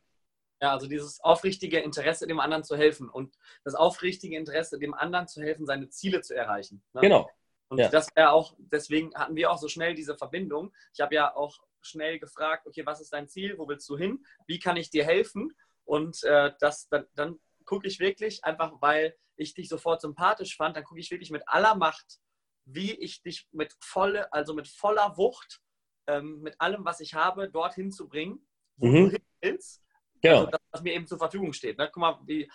[0.60, 5.26] Ja, also dieses aufrichtige Interesse, dem anderen zu helfen und das aufrichtige Interesse, dem anderen
[5.26, 6.82] zu helfen, seine Ziele zu erreichen.
[6.92, 7.00] Ne?
[7.00, 7.30] Genau.
[7.68, 7.88] Und ja.
[7.88, 10.72] das wäre auch, deswegen hatten wir auch so schnell diese Verbindung.
[10.92, 14.24] Ich habe ja auch schnell gefragt, okay, was ist dein Ziel, wo willst du hin,
[14.46, 15.52] wie kann ich dir helfen?
[15.84, 20.76] Und äh, das, dann, dann gucke ich wirklich, einfach weil ich dich sofort sympathisch fand,
[20.76, 22.20] dann gucke ich wirklich mit aller Macht,
[22.64, 25.60] wie ich dich mit volle, also mit voller Wucht,
[26.06, 28.46] ähm, mit allem, was ich habe, dorthin zu bringen,
[28.76, 28.94] wo mhm.
[28.94, 29.82] du hin willst.
[30.22, 30.38] Genau.
[30.38, 31.78] Also das, was mir eben zur Verfügung steht.
[31.78, 31.88] Ne?
[31.92, 32.50] Guck mal, wie,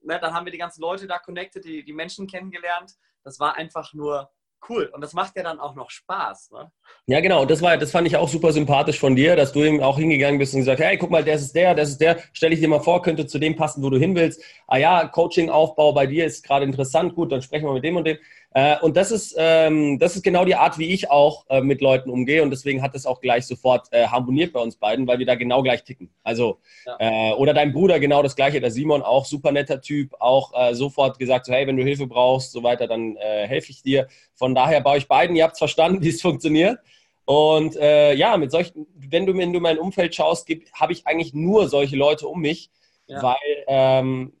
[0.00, 2.92] ne, dann haben wir die ganzen Leute da connected, die, die Menschen kennengelernt.
[3.24, 4.30] Das war einfach nur
[4.68, 4.90] cool.
[4.92, 6.50] Und das macht ja dann auch noch Spaß.
[6.52, 6.70] Ne?
[7.06, 7.44] Ja, genau.
[7.44, 10.38] Das, war, das fand ich auch super sympathisch von dir, dass du eben auch hingegangen
[10.38, 12.18] bist und gesagt, hey, guck mal, das ist der, das ist der.
[12.32, 14.42] Stell ich dir mal vor, könnte zu dem passen, wo du hin willst.
[14.66, 17.14] Ah ja, Coaching-Aufbau bei dir ist gerade interessant.
[17.14, 18.18] Gut, dann sprechen wir mit dem und dem.
[18.54, 21.80] Äh, und das ist, ähm, das ist genau die Art, wie ich auch äh, mit
[21.80, 22.42] Leuten umgehe.
[22.42, 25.34] Und deswegen hat es auch gleich sofort äh, harmoniert bei uns beiden, weil wir da
[25.36, 26.10] genau gleich ticken.
[26.22, 26.96] Also, ja.
[26.98, 30.74] Äh, oder dein Bruder genau das gleiche, der Simon, auch super netter Typ, auch äh,
[30.74, 34.06] sofort gesagt, so, hey, wenn du Hilfe brauchst, so weiter, dann äh, helfe ich dir.
[34.34, 36.78] Von daher bei euch beiden, ihr habt es verstanden, wie es funktioniert.
[37.24, 41.68] Und ja, mit solchen, wenn du, wenn du mein Umfeld schaust, habe ich eigentlich nur
[41.68, 42.68] solche Leute um mich,
[43.06, 43.22] ja.
[43.22, 44.32] weil ähm,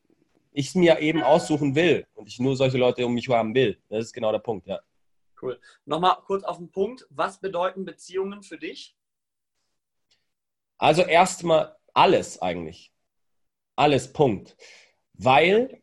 [0.52, 3.80] ich es mir eben aussuchen will und ich nur solche Leute um mich haben will.
[3.88, 4.80] Das ist genau der Punkt, ja.
[5.40, 5.60] Cool.
[5.84, 7.06] Nochmal kurz auf den Punkt.
[7.10, 8.96] Was bedeuten Beziehungen für dich?
[10.78, 12.92] Also erstmal alles eigentlich.
[13.74, 14.56] Alles, Punkt.
[15.14, 15.81] Weil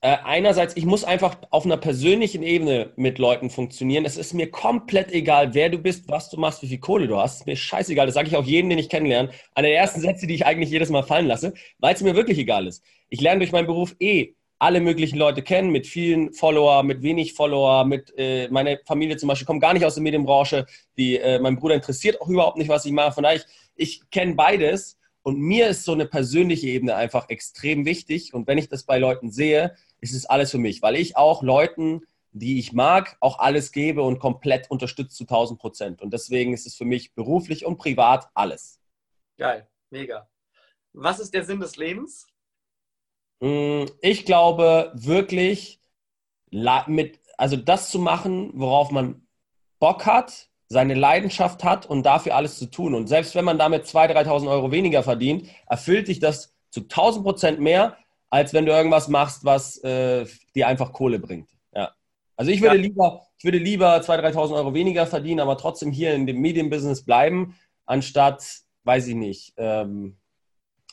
[0.00, 4.04] äh, einerseits, ich muss einfach auf einer persönlichen Ebene mit Leuten funktionieren.
[4.04, 7.16] Es ist mir komplett egal, wer du bist, was du machst, wie viel Kohle du
[7.16, 7.40] hast.
[7.40, 8.06] Ist mir scheißegal.
[8.06, 9.30] Das sage ich auch jedem, den ich kennenlerne.
[9.54, 12.38] Einer der ersten Sätze, die ich eigentlich jedes Mal fallen lasse, weil es mir wirklich
[12.38, 12.84] egal ist.
[13.08, 17.34] Ich lerne durch meinen Beruf eh alle möglichen Leute kennen, mit vielen Follower, mit wenig
[17.34, 20.66] Follower, mit äh, meine Familie zum Beispiel kommt gar nicht aus der Medienbranche.
[20.96, 23.12] Die, äh, mein Bruder interessiert auch überhaupt nicht, was ich mache.
[23.12, 24.96] Von daher, ich, ich kenne beides.
[25.22, 28.32] Und mir ist so eine persönliche Ebene einfach extrem wichtig.
[28.32, 31.42] Und wenn ich das bei Leuten sehe, ist es alles für mich, weil ich auch
[31.42, 36.02] Leuten, die ich mag, auch alles gebe und komplett unterstütze zu 1000 Prozent.
[36.02, 38.80] Und deswegen ist es für mich beruflich und privat alles.
[39.36, 40.28] Geil, mega.
[40.92, 42.26] Was ist der Sinn des Lebens?
[43.40, 45.80] Mm, ich glaube wirklich,
[46.50, 49.26] mit, also das zu machen, worauf man
[49.78, 52.94] Bock hat, seine Leidenschaft hat und dafür alles zu tun.
[52.94, 57.24] Und selbst wenn man damit 2.000, 3.000 Euro weniger verdient, erfüllt dich das zu 1000
[57.24, 57.96] Prozent mehr,
[58.30, 61.50] als wenn du irgendwas machst, was äh, dir einfach Kohle bringt.
[61.72, 61.94] Ja.
[62.36, 62.82] Also ich würde ja.
[62.82, 67.04] lieber, ich würde lieber 2.000, 3.000 Euro weniger verdienen, aber trotzdem hier in dem Medienbusiness
[67.04, 68.44] bleiben, anstatt,
[68.84, 70.18] weiß ich nicht, ähm,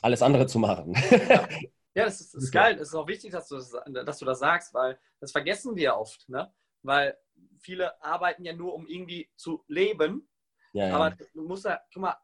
[0.02, 0.94] alles andere zu machen.
[1.28, 1.48] Ja.
[1.96, 2.74] Ja, das ist, das ist geil.
[2.74, 5.96] Es ist auch wichtig, dass du das, dass du das sagst, weil das vergessen wir
[5.96, 6.28] oft.
[6.28, 6.52] Ne?
[6.82, 7.16] Weil
[7.58, 10.28] viele arbeiten ja nur, um irgendwie zu leben.
[10.72, 12.16] Ja, Aber du musst ja, guck mal,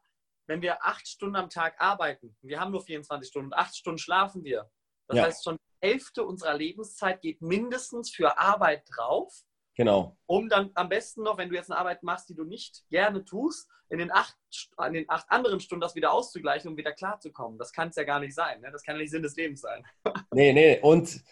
[0.45, 4.43] wenn wir acht Stunden am Tag arbeiten, wir haben nur 24 Stunden, acht Stunden schlafen
[4.43, 4.69] wir.
[5.07, 5.23] Das ja.
[5.25, 9.43] heißt, schon die Hälfte unserer Lebenszeit geht mindestens für Arbeit drauf.
[9.75, 10.17] Genau.
[10.25, 13.25] Um dann am besten noch, wenn du jetzt eine Arbeit machst, die du nicht gerne
[13.25, 14.35] tust, in den acht,
[14.87, 17.57] in den acht anderen Stunden das wieder auszugleichen, um wieder klarzukommen.
[17.57, 18.61] Das kann es ja gar nicht sein.
[18.61, 18.71] Ne?
[18.71, 19.85] Das kann ja nicht Sinn des Lebens sein.
[20.31, 20.79] nee, nee.
[20.81, 21.23] Und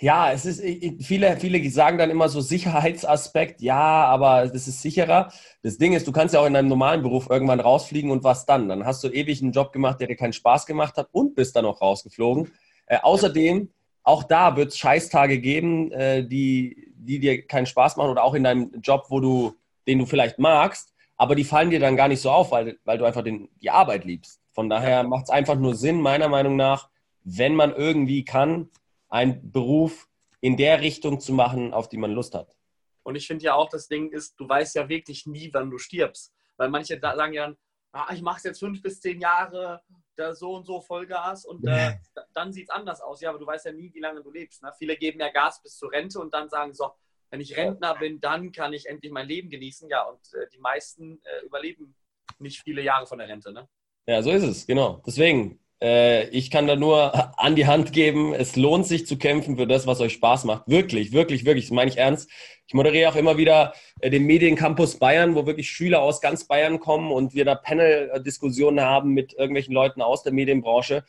[0.00, 0.62] ja, es ist,
[1.04, 5.32] viele, viele sagen dann immer so Sicherheitsaspekt, ja, aber das ist sicherer.
[5.62, 8.46] Das Ding ist, du kannst ja auch in deinem normalen Beruf irgendwann rausfliegen und was
[8.46, 8.68] dann?
[8.68, 11.56] Dann hast du ewig einen Job gemacht, der dir keinen Spaß gemacht hat und bist
[11.56, 12.52] dann auch rausgeflogen.
[12.86, 13.70] Äh, außerdem,
[14.02, 18.34] auch da wird es Scheißtage geben, äh, die, die dir keinen Spaß machen oder auch
[18.34, 19.54] in deinem Job, wo du,
[19.86, 22.98] den du vielleicht magst, aber die fallen dir dann gar nicht so auf, weil, weil
[22.98, 24.40] du einfach den, die Arbeit liebst.
[24.52, 26.88] Von daher macht es einfach nur Sinn, meiner Meinung nach,
[27.24, 28.70] wenn man irgendwie kann,
[29.16, 30.08] einen Beruf
[30.40, 32.56] in der Richtung zu machen, auf die man Lust hat.
[33.02, 35.78] Und ich finde ja auch, das Ding ist, du weißt ja wirklich nie, wann du
[35.78, 36.34] stirbst.
[36.56, 37.56] Weil manche sagen ja dann,
[37.92, 39.82] ah, ich mache es jetzt fünf bis zehn Jahre,
[40.16, 41.94] da so und so Vollgas und äh,
[42.34, 43.20] dann sieht es anders aus.
[43.20, 44.62] Ja, aber du weißt ja nie, wie lange du lebst.
[44.62, 44.72] Ne?
[44.78, 46.90] Viele geben ja Gas bis zur Rente und dann sagen so,
[47.30, 49.88] wenn ich Rentner bin, dann kann ich endlich mein Leben genießen.
[49.88, 51.94] Ja, und äh, die meisten äh, überleben
[52.38, 53.52] nicht viele Jahre von der Rente.
[53.52, 53.68] Ne?
[54.06, 55.02] Ja, so ist es, genau.
[55.06, 59.66] Deswegen, ich kann da nur an die Hand geben, es lohnt sich zu kämpfen für
[59.66, 60.66] das, was euch Spaß macht.
[60.68, 62.30] Wirklich, wirklich, wirklich, das meine ich ernst.
[62.66, 66.80] Ich moderiere auch immer wieder äh, den Mediencampus Bayern, wo wirklich Schüler aus ganz Bayern
[66.80, 71.04] kommen und wir da Panel-Diskussionen haben mit irgendwelchen Leuten aus der Medienbranche.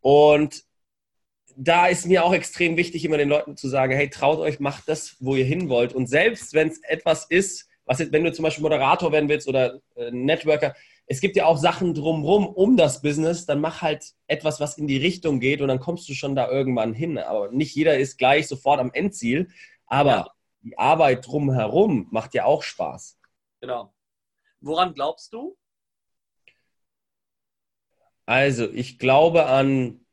[0.00, 0.64] Und
[1.56, 4.88] da ist mir auch extrem wichtig, immer den Leuten zu sagen, hey, traut euch, macht
[4.88, 5.94] das, wo ihr hin wollt.
[5.94, 9.48] Und selbst wenn es etwas ist, was jetzt, wenn du zum Beispiel Moderator werden willst
[9.48, 10.74] oder äh, Networker,
[11.10, 14.86] es gibt ja auch Sachen drumherum um das Business, dann mach halt etwas, was in
[14.86, 17.18] die Richtung geht und dann kommst du schon da irgendwann hin.
[17.18, 19.50] Aber nicht jeder ist gleich sofort am Endziel,
[19.86, 20.30] aber ja.
[20.62, 23.18] die Arbeit drumherum macht ja auch Spaß.
[23.60, 23.92] Genau.
[24.60, 25.56] Woran glaubst du?
[28.24, 30.06] Also, ich glaube an,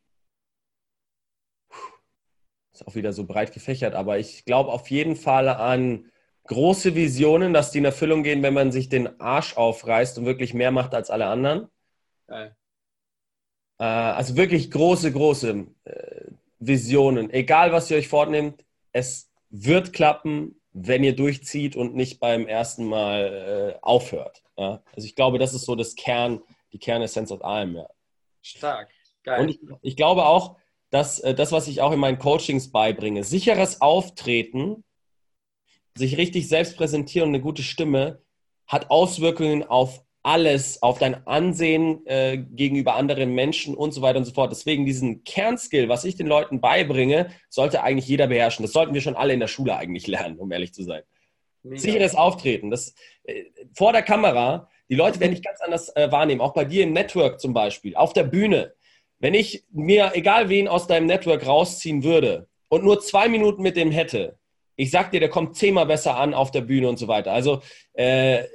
[2.71, 6.12] ist auch wieder so breit gefächert, aber ich glaube auf jeden Fall an
[6.47, 10.53] große Visionen, dass die in Erfüllung gehen, wenn man sich den Arsch aufreißt und wirklich
[10.53, 11.67] mehr macht als alle anderen.
[12.27, 12.55] Geil.
[13.79, 16.21] Äh, also wirklich große, große äh,
[16.60, 17.29] Visionen.
[17.29, 22.86] Egal, was ihr euch vornehmt, es wird klappen, wenn ihr durchzieht und nicht beim ersten
[22.86, 24.43] Mal äh, aufhört.
[24.57, 24.81] Ja?
[24.95, 26.41] Also ich glaube, das ist so das Kern,
[26.73, 27.75] die Kernessenz aus allem.
[27.77, 27.88] Ja.
[28.41, 28.89] Stark.
[29.23, 29.41] Geil.
[29.41, 30.57] Und ich, ich glaube auch,
[30.89, 34.86] dass das, was ich auch in meinen Coachings beibringe, sicheres Auftreten
[35.97, 38.21] sich richtig selbst präsentieren und eine gute Stimme
[38.65, 44.25] hat Auswirkungen auf alles, auf dein Ansehen äh, gegenüber anderen Menschen und so weiter und
[44.25, 44.51] so fort.
[44.51, 48.63] Deswegen diesen Kernskill, was ich den Leuten beibringe, sollte eigentlich jeder beherrschen.
[48.63, 51.03] Das sollten wir schon alle in der Schule eigentlich lernen, um ehrlich zu sein.
[51.63, 51.79] Mega.
[51.79, 52.69] Sicheres Auftreten.
[52.69, 56.41] Das, äh, vor der Kamera, die Leute werden dich ganz anders äh, wahrnehmen.
[56.41, 58.73] Auch bei dir im Network zum Beispiel, auf der Bühne.
[59.19, 63.77] Wenn ich mir egal wen aus deinem Network rausziehen würde und nur zwei Minuten mit
[63.77, 64.38] dem hätte,
[64.77, 67.33] ich sag dir, der kommt zehnmal besser an auf der Bühne und so weiter.
[67.33, 67.61] Also
[67.93, 68.45] äh,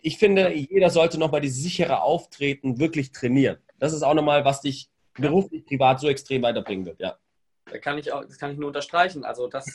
[0.00, 3.58] ich finde, jeder sollte nochmal dieses sichere Auftreten wirklich trainieren.
[3.78, 7.16] Das ist auch nochmal, was dich beruflich, privat so extrem weiterbringen wird, ja.
[7.66, 9.24] Da kann ich auch, das kann ich nur unterstreichen.
[9.24, 9.66] Also das,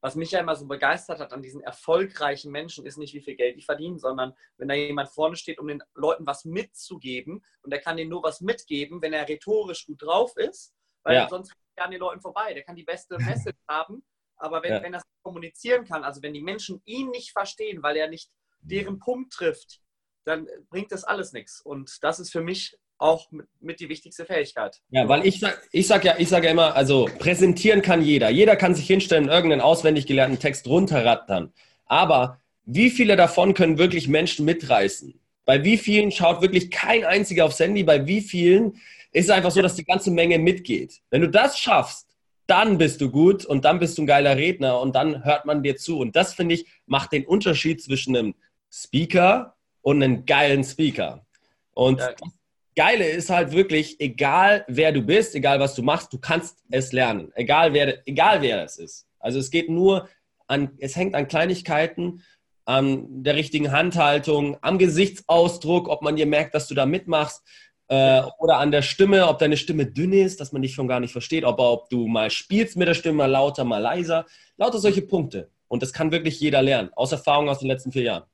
[0.00, 3.36] was mich ja immer so begeistert hat an diesen erfolgreichen Menschen, ist nicht, wie viel
[3.36, 7.72] Geld die verdienen, sondern wenn da jemand vorne steht, um den Leuten was mitzugeben und
[7.72, 11.28] der kann denen nur was mitgeben, wenn er rhetorisch gut drauf ist, weil ja.
[11.28, 12.54] sonst an den Leuten vorbei.
[12.54, 14.02] Der kann die beste Message haben,
[14.44, 14.82] aber wenn, ja.
[14.82, 18.30] wenn er das kommunizieren kann, also wenn die Menschen ihn nicht verstehen, weil er nicht
[18.60, 19.80] deren Punkt trifft,
[20.24, 21.60] dann bringt das alles nichts.
[21.60, 24.80] Und das ist für mich auch mit, mit, die wichtigste Fähigkeit.
[24.90, 28.30] Ja, weil ich sage ich sag ja, sag ja immer, also präsentieren kann jeder.
[28.30, 31.52] Jeder kann sich hinstellen, irgendeinen auswendig gelernten Text runterrattern.
[31.86, 35.18] Aber wie viele davon können wirklich Menschen mitreißen?
[35.44, 37.82] Bei wie vielen schaut wirklich kein einziger aufs Handy?
[37.82, 38.80] Bei wie vielen
[39.12, 41.00] ist es einfach so, dass die ganze Menge mitgeht?
[41.10, 42.13] Wenn du das schaffst,
[42.46, 45.62] dann bist du gut und dann bist du ein geiler Redner und dann hört man
[45.62, 45.98] dir zu.
[45.98, 48.34] Und das, finde ich, macht den Unterschied zwischen einem
[48.70, 51.24] Speaker und einem geilen Speaker.
[51.72, 52.12] Und ja.
[52.12, 52.30] das
[52.76, 56.92] Geile ist halt wirklich, egal wer du bist, egal was du machst, du kannst es
[56.92, 57.32] lernen.
[57.34, 59.06] Egal wer, egal wer es ist.
[59.18, 60.08] Also es geht nur
[60.46, 62.22] an, es hängt an Kleinigkeiten,
[62.66, 67.42] an der richtigen Handhaltung, am Gesichtsausdruck, ob man dir merkt, dass du da mitmachst
[67.88, 71.00] äh, oder an der Stimme, ob deine Stimme dünn ist, dass man dich schon gar
[71.00, 74.26] nicht versteht, ob, ob du mal spielst mit der Stimme, mal lauter, mal leiser.
[74.56, 75.50] Lauter solche Punkte.
[75.68, 78.24] Und das kann wirklich jeder lernen, aus Erfahrung aus den letzten vier Jahren.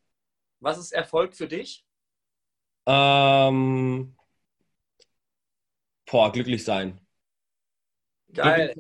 [0.61, 1.85] Was ist Erfolg für dich?
[2.87, 4.15] Ähm,
[6.11, 7.01] boah, glücklich sein.
[8.33, 8.73] Geil.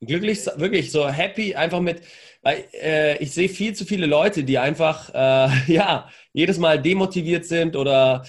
[0.00, 0.56] Glücklich, sein.
[0.56, 2.02] glücklich wirklich so happy, einfach mit,
[2.40, 7.44] weil äh, ich sehe viel zu viele Leute, die einfach, äh, ja, jedes Mal demotiviert
[7.44, 8.24] sind oder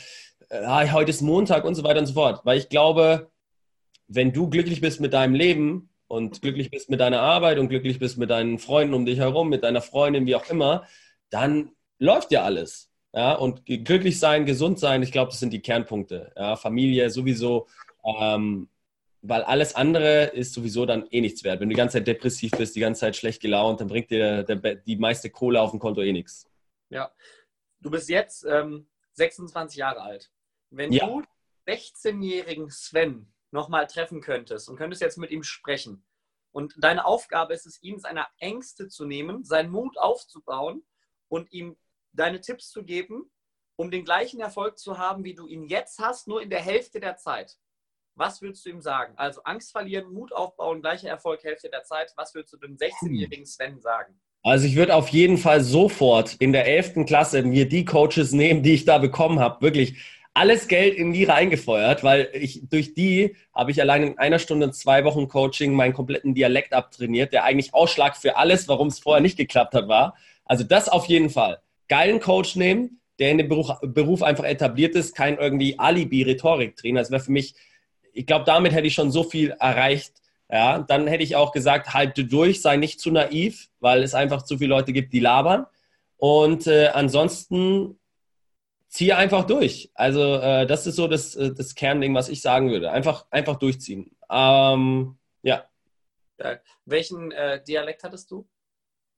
[0.53, 2.41] äh, heute ist Montag und so weiter und so fort.
[2.45, 3.31] Weil ich glaube,
[4.07, 7.99] wenn du glücklich bist mit deinem Leben und glücklich bist mit deiner Arbeit und glücklich
[7.99, 10.85] bist mit deinen Freunden um dich herum, mit deiner Freundin, wie auch immer,
[11.29, 12.89] dann läuft ja alles.
[13.15, 16.31] Ja, und glücklich sein, gesund sein, ich glaube, das sind die Kernpunkte.
[16.35, 17.67] Ja, Familie sowieso.
[18.03, 18.69] Ähm,
[19.21, 21.61] weil alles andere ist sowieso dann eh nichts wert.
[21.61, 24.43] Wenn du die ganze Zeit depressiv bist, die ganze Zeit schlecht gelaunt, dann bringt dir
[24.43, 26.49] der, der, die meiste Kohle auf dem Konto eh nichts.
[26.89, 27.11] Ja.
[27.79, 30.29] Du bist jetzt ähm, 26 Jahre alt.
[30.75, 31.05] Wenn ja.
[31.05, 31.23] du
[31.67, 36.03] 16-jährigen Sven nochmal treffen könntest und könntest jetzt mit ihm sprechen
[36.51, 40.83] und deine Aufgabe ist es, ihn seiner Ängste zu nehmen, seinen Mut aufzubauen
[41.27, 41.77] und ihm
[42.11, 43.31] deine Tipps zu geben,
[43.75, 46.99] um den gleichen Erfolg zu haben, wie du ihn jetzt hast, nur in der Hälfte
[46.99, 47.57] der Zeit.
[48.15, 49.13] Was würdest du ihm sagen?
[49.17, 52.13] Also Angst verlieren, Mut aufbauen, gleicher Erfolg, Hälfte der Zeit.
[52.15, 54.19] Was würdest du dem 16-jährigen Sven sagen?
[54.43, 57.05] Also ich würde auf jeden Fall sofort in der 11.
[57.07, 59.61] Klasse mir die Coaches nehmen, die ich da bekommen habe.
[59.61, 64.39] Wirklich alles Geld in die reingefeuert, weil ich durch die habe ich allein in einer
[64.39, 68.99] Stunde zwei Wochen Coaching meinen kompletten Dialekt abtrainiert, der eigentlich Ausschlag für alles, warum es
[68.99, 70.15] vorher nicht geklappt hat, war.
[70.45, 71.59] Also das auf jeden Fall.
[71.87, 76.99] Geilen Coach nehmen, der in dem Beruf, Beruf einfach etabliert ist, kein irgendwie Alibi-Rhetorik-Trainer.
[76.99, 77.53] Das wäre für mich,
[78.11, 80.13] ich glaube, damit hätte ich schon so viel erreicht.
[80.51, 84.43] Ja, dann hätte ich auch gesagt, halte durch, sei nicht zu naiv, weil es einfach
[84.43, 85.65] zu viele Leute gibt, die labern.
[86.17, 87.97] Und äh, ansonsten
[88.93, 89.91] ziehe einfach durch.
[89.95, 92.91] Also äh, das ist so das, äh, das Kernding, was ich sagen würde.
[92.91, 94.15] Einfach, einfach durchziehen.
[94.29, 95.65] Ähm, ja.
[96.37, 96.59] ja.
[96.85, 98.47] Welchen äh, Dialekt hattest du?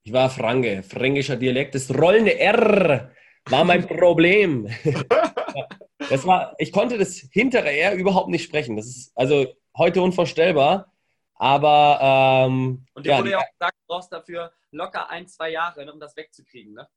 [0.04, 1.76] Ich war Franke, fränkischer Dialekt.
[1.76, 3.12] Das rollende R
[3.50, 4.70] war mein Problem.
[6.10, 8.78] das war, ich konnte das hintere R überhaupt nicht sprechen.
[8.78, 9.46] Das ist also
[9.78, 10.94] heute unvorstellbar.
[11.38, 15.50] Aber ähm, und dir ja, wurde ja auch gesagt, du brauchst dafür locker ein, zwei
[15.50, 16.88] Jahre, um das wegzukriegen, ne?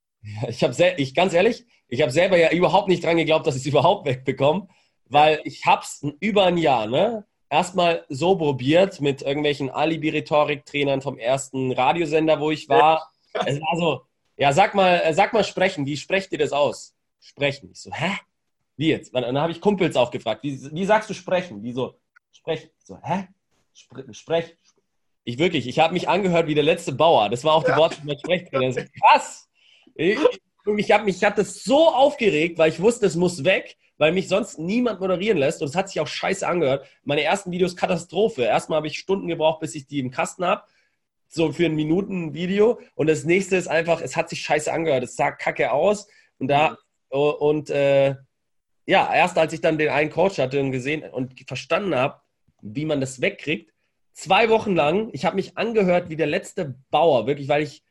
[0.49, 3.63] Ich habe ich ganz ehrlich, ich habe selber ja überhaupt nicht dran geglaubt, dass ich
[3.63, 4.69] es überhaupt wegbekomme,
[5.07, 7.25] weil ich hab's über ein Jahr, ne?
[7.51, 13.11] Erstmal so probiert mit irgendwelchen Alibi-Rhetorik-Trainern vom ersten Radiosender, wo ich war.
[13.47, 14.03] Es war so,
[14.37, 16.95] ja, sag mal, äh, sag mal sprechen, wie sprecht ihr das aus?
[17.21, 17.71] Sprechen.
[17.73, 18.11] Ich so, hä?
[18.77, 19.15] Wie jetzt?
[19.15, 21.63] Dann habe ich Kumpels auch gefragt, wie, wie sagst du sprechen?
[21.63, 21.99] Die so,
[22.33, 22.69] sprechen.
[22.79, 23.29] Ich so, hä?
[23.73, 24.57] Spre sprech.
[25.25, 27.29] Ich wirklich, ich habe mich angehört wie der letzte Bauer.
[27.29, 27.77] Das war auch die ja.
[27.77, 28.77] Worte meines Sprechtrainers.
[29.01, 29.48] Krass!
[29.99, 30.17] Ich,
[30.77, 34.29] ich habe mich hab das so aufgeregt, weil ich wusste, es muss weg, weil mich
[34.29, 35.61] sonst niemand moderieren lässt.
[35.61, 36.87] Und es hat sich auch scheiße angehört.
[37.03, 38.43] Meine ersten Videos Katastrophe.
[38.45, 40.63] Erstmal habe ich Stunden gebraucht, bis ich die im Kasten habe.
[41.27, 42.79] So für ein Minuten Video.
[42.95, 45.03] Und das nächste ist einfach, es hat sich scheiße angehört.
[45.03, 46.07] Es sah kacke aus.
[46.39, 47.19] Und da, mhm.
[47.19, 48.15] und äh,
[48.87, 52.21] ja, erst als ich dann den einen Coach hatte und gesehen und verstanden habe,
[52.63, 53.73] wie man das wegkriegt,
[54.13, 57.83] zwei Wochen lang, ich habe mich angehört wie der letzte Bauer, wirklich, weil ich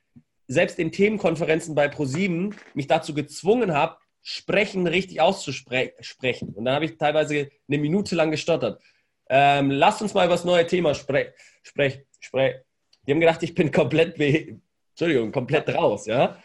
[0.48, 3.98] selbst in Themenkonferenzen bei ProSieben mich dazu gezwungen habe,
[4.30, 6.50] Sprechen richtig auszusprechen.
[6.54, 8.82] Und dann habe ich teilweise eine Minute lang gestottert.
[9.30, 11.32] Ähm, lasst uns mal über das neue Thema sprechen.
[11.64, 12.56] Sprech, sprech.
[13.06, 16.38] Die haben gedacht, ich bin komplett, Entschuldigung, komplett raus, ja.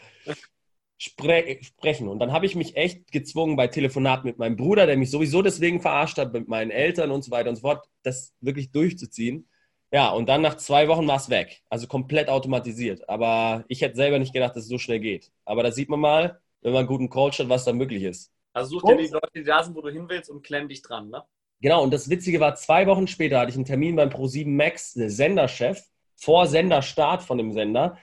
[0.97, 2.07] Spre sprechen.
[2.07, 5.43] Und dann habe ich mich echt gezwungen bei Telefonat mit meinem Bruder, der mich sowieso
[5.43, 9.49] deswegen verarscht hat, mit meinen Eltern und so weiter und so fort, das wirklich durchzuziehen.
[9.92, 11.62] Ja, und dann nach zwei Wochen war es weg.
[11.68, 13.07] Also komplett automatisiert.
[13.11, 15.31] Aber ich hätte selber nicht gedacht, dass es so schnell geht.
[15.44, 18.33] Aber da sieht man mal, wenn man einen guten Coach hat, was da möglich ist.
[18.55, 20.81] Also such dir die Leute, die da sind, wo du hin willst und klemm dich
[20.81, 21.22] dran, ne?
[21.61, 24.94] Genau, und das Witzige war, zwei Wochen später hatte ich einen Termin beim Pro7 Max,
[24.94, 25.85] der Senderchef,
[26.16, 27.98] vor Senderstart von dem Sender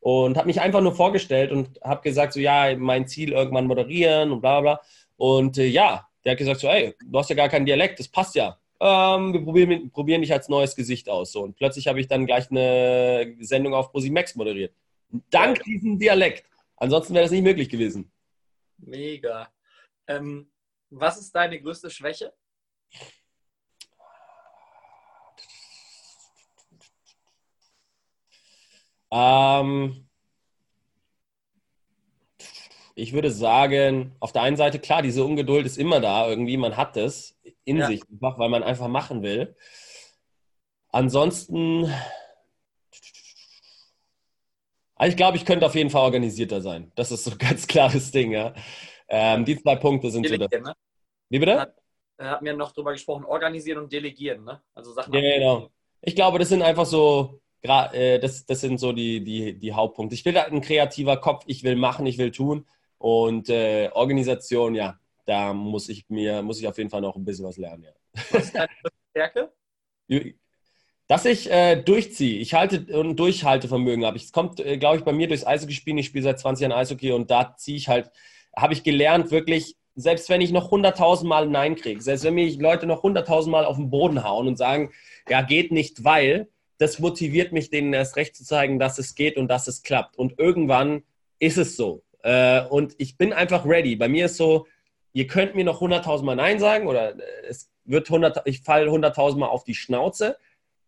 [0.00, 4.32] und habe mich einfach nur vorgestellt und habe gesagt, so ja, mein Ziel irgendwann moderieren
[4.32, 4.80] und bla bla.
[5.16, 8.08] Und äh, ja, der hat gesagt, so ey, du hast ja gar keinen Dialekt, das
[8.08, 11.32] passt ja ähm, wir probieren, probieren dich als neues Gesicht aus.
[11.32, 11.42] So.
[11.42, 14.74] Und plötzlich habe ich dann gleich eine Sendung auf Max moderiert.
[15.30, 16.48] Dank diesem Dialekt.
[16.76, 18.10] Ansonsten wäre das nicht möglich gewesen.
[18.78, 19.48] Mega.
[20.06, 20.50] Ähm,
[20.90, 22.32] was ist deine größte Schwäche?
[29.10, 30.03] Ähm,
[32.94, 36.76] ich würde sagen, auf der einen Seite, klar, diese Ungeduld ist immer da, irgendwie, man
[36.76, 37.86] hat es in ja.
[37.86, 39.56] sich, einfach, weil man einfach machen will.
[40.90, 41.92] Ansonsten,
[44.94, 46.92] also ich glaube, ich könnte auf jeden Fall organisierter sein.
[46.94, 48.54] Das ist so ein ganz klares Ding, ja.
[49.08, 50.50] Ähm, die zwei Punkte sind so das.
[50.50, 50.72] Ne?
[51.28, 51.60] Wie bitte?
[51.60, 51.74] Hat,
[52.18, 54.62] hat mir noch drüber gesprochen, organisieren und delegieren, ne?
[54.72, 55.12] Also Sachen.
[55.12, 55.70] Ja, genau.
[56.00, 60.14] Ich glaube, das sind einfach so, äh, das, das sind so die, die, die Hauptpunkte.
[60.14, 62.66] Ich bin halt ein kreativer Kopf, ich will machen, ich will tun.
[62.98, 67.24] Und äh, Organisation, ja, da muss ich mir, muss ich auf jeden Fall noch ein
[67.24, 67.84] bisschen was lernen.
[67.84, 67.90] Ja.
[68.30, 68.68] Was ist deine
[69.10, 69.52] Stärke?
[71.06, 72.38] Dass ich äh, durchziehe.
[72.38, 74.16] Ich halte und Durchhaltevermögen habe.
[74.16, 75.98] Es kommt, äh, glaube ich, bei mir durchs Eishockey spielen.
[75.98, 78.10] Ich spiele seit 20 Jahren Eishockey und da ziehe ich halt,
[78.56, 82.58] habe ich gelernt, wirklich, selbst wenn ich noch 100.000 Mal Nein kriege, selbst wenn mich
[82.58, 84.92] Leute noch 100.000 Mal auf den Boden hauen und sagen,
[85.28, 89.36] ja, geht nicht, weil, das motiviert mich, denen erst recht zu zeigen, dass es geht
[89.36, 90.16] und dass es klappt.
[90.18, 91.04] Und irgendwann
[91.38, 92.02] ist es so.
[92.24, 93.96] Äh, und ich bin einfach ready.
[93.96, 94.66] Bei mir ist so,
[95.12, 97.14] ihr könnt mir noch 100.000 Mal Nein sagen oder
[97.46, 100.38] es wird 100, ich falle 100.000 Mal auf die Schnauze.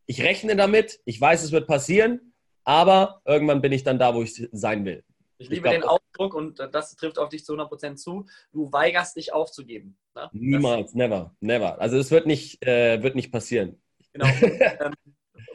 [0.06, 2.32] Ich rechne damit, ich weiß, es wird passieren,
[2.64, 5.04] aber irgendwann bin ich dann da, wo ich sein will.
[5.36, 8.24] Ich liebe ich glaub, den Ausdruck und das trifft auf dich zu 100% zu.
[8.52, 9.98] Du weigerst dich aufzugeben.
[10.14, 10.30] Ne?
[10.32, 11.78] Niemals, das, never, never.
[11.78, 13.82] Also es wird nicht, äh, wird nicht passieren.
[14.14, 14.26] Genau.
[14.40, 14.94] ähm,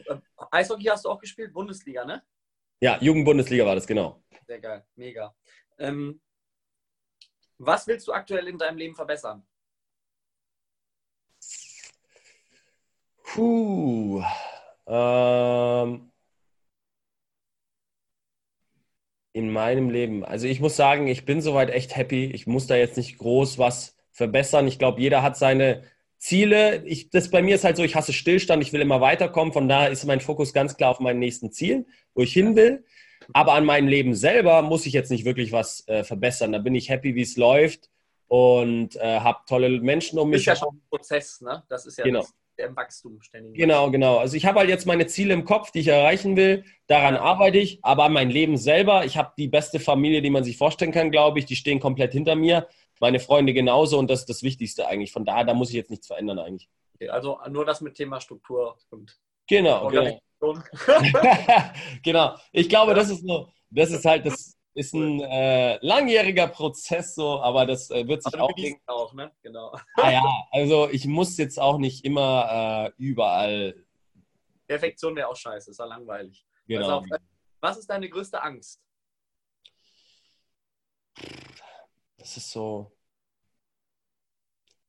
[0.06, 0.16] äh,
[0.52, 2.22] Eishockey hast du auch gespielt, Bundesliga, ne?
[2.80, 4.22] Ja, Jugendbundesliga war das, genau.
[4.46, 5.34] Sehr geil, mega.
[5.78, 6.20] Ähm,
[7.58, 9.46] was willst du aktuell in deinem Leben verbessern?
[13.24, 14.22] Puh.
[14.86, 16.12] Ähm,
[19.32, 20.24] in meinem Leben.
[20.24, 22.26] Also ich muss sagen, ich bin soweit echt happy.
[22.26, 24.66] Ich muss da jetzt nicht groß was verbessern.
[24.66, 25.84] Ich glaube, jeder hat seine
[26.18, 26.84] Ziele.
[26.84, 29.52] Ich, das bei mir ist halt so, ich hasse Stillstand, ich will immer weiterkommen.
[29.52, 32.84] Von daher ist mein Fokus ganz klar auf meinen nächsten Zielen, wo ich hin will.
[33.32, 36.52] Aber an meinem Leben selber muss ich jetzt nicht wirklich was äh, verbessern.
[36.52, 37.90] Da bin ich happy, wie es läuft
[38.28, 40.44] und äh, habe tolle Menschen um mich.
[40.44, 41.62] Das ist ja schon ein Prozess, ne?
[41.68, 42.20] Das ist ja genau.
[42.20, 43.56] das, der Wachstum ständig.
[43.56, 44.18] Genau, genau.
[44.18, 46.64] Also ich habe halt jetzt meine Ziele im Kopf, die ich erreichen will.
[46.86, 47.78] Daran arbeite ich.
[47.82, 51.10] Aber an mein Leben selber, ich habe die beste Familie, die man sich vorstellen kann,
[51.10, 51.46] glaube ich.
[51.46, 52.68] Die stehen komplett hinter mir.
[53.00, 55.12] Meine Freunde genauso und das ist das Wichtigste eigentlich.
[55.12, 56.68] Von daher, da muss ich jetzt nichts verändern eigentlich.
[56.94, 59.18] Okay, also nur das mit Thema Struktur und
[59.48, 60.20] Genau, genau.
[62.02, 62.36] genau.
[62.52, 67.40] Ich glaube, das ist so, das ist halt das, ist ein äh, langjähriger Prozess so,
[67.40, 68.52] aber das äh, wird sich auch,
[68.86, 69.30] auch ne?
[69.42, 69.76] genau.
[69.96, 73.84] Ah ja, also ich muss jetzt auch nicht immer äh, überall.
[74.66, 76.46] Perfektion wäre auch scheiße, ist ja langweilig.
[76.66, 77.00] Genau.
[77.00, 77.16] Also,
[77.60, 78.80] was ist deine größte Angst?
[82.16, 82.92] Das ist so.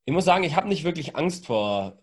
[0.06, 1.97] Ich muss sagen, ich habe nicht wirklich Angst vor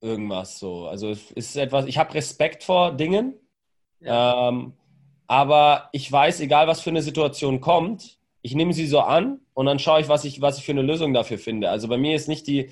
[0.00, 0.86] irgendwas so.
[0.86, 3.34] Also es ist etwas, ich habe Respekt vor Dingen.
[4.00, 4.48] Ja.
[4.48, 4.74] Ähm,
[5.26, 9.66] aber ich weiß, egal was für eine Situation kommt, ich nehme sie so an und
[9.66, 11.70] dann schaue ich, was ich, was ich für eine Lösung dafür finde.
[11.70, 12.70] Also bei mir ist nicht die,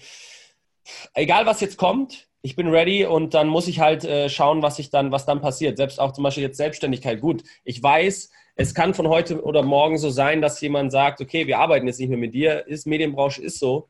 [1.15, 4.79] egal was jetzt kommt, ich bin ready und dann muss ich halt äh, schauen, was
[4.79, 5.79] ich dann, was dann passiert.
[5.79, 7.21] Selbst auch zum Beispiel jetzt Selbstständigkeit.
[7.21, 11.47] Gut, ich weiß, es kann von heute oder morgen so sein, dass jemand sagt, okay,
[11.47, 13.89] wir arbeiten jetzt nicht mehr mit dir, ist Medienbranche ist so.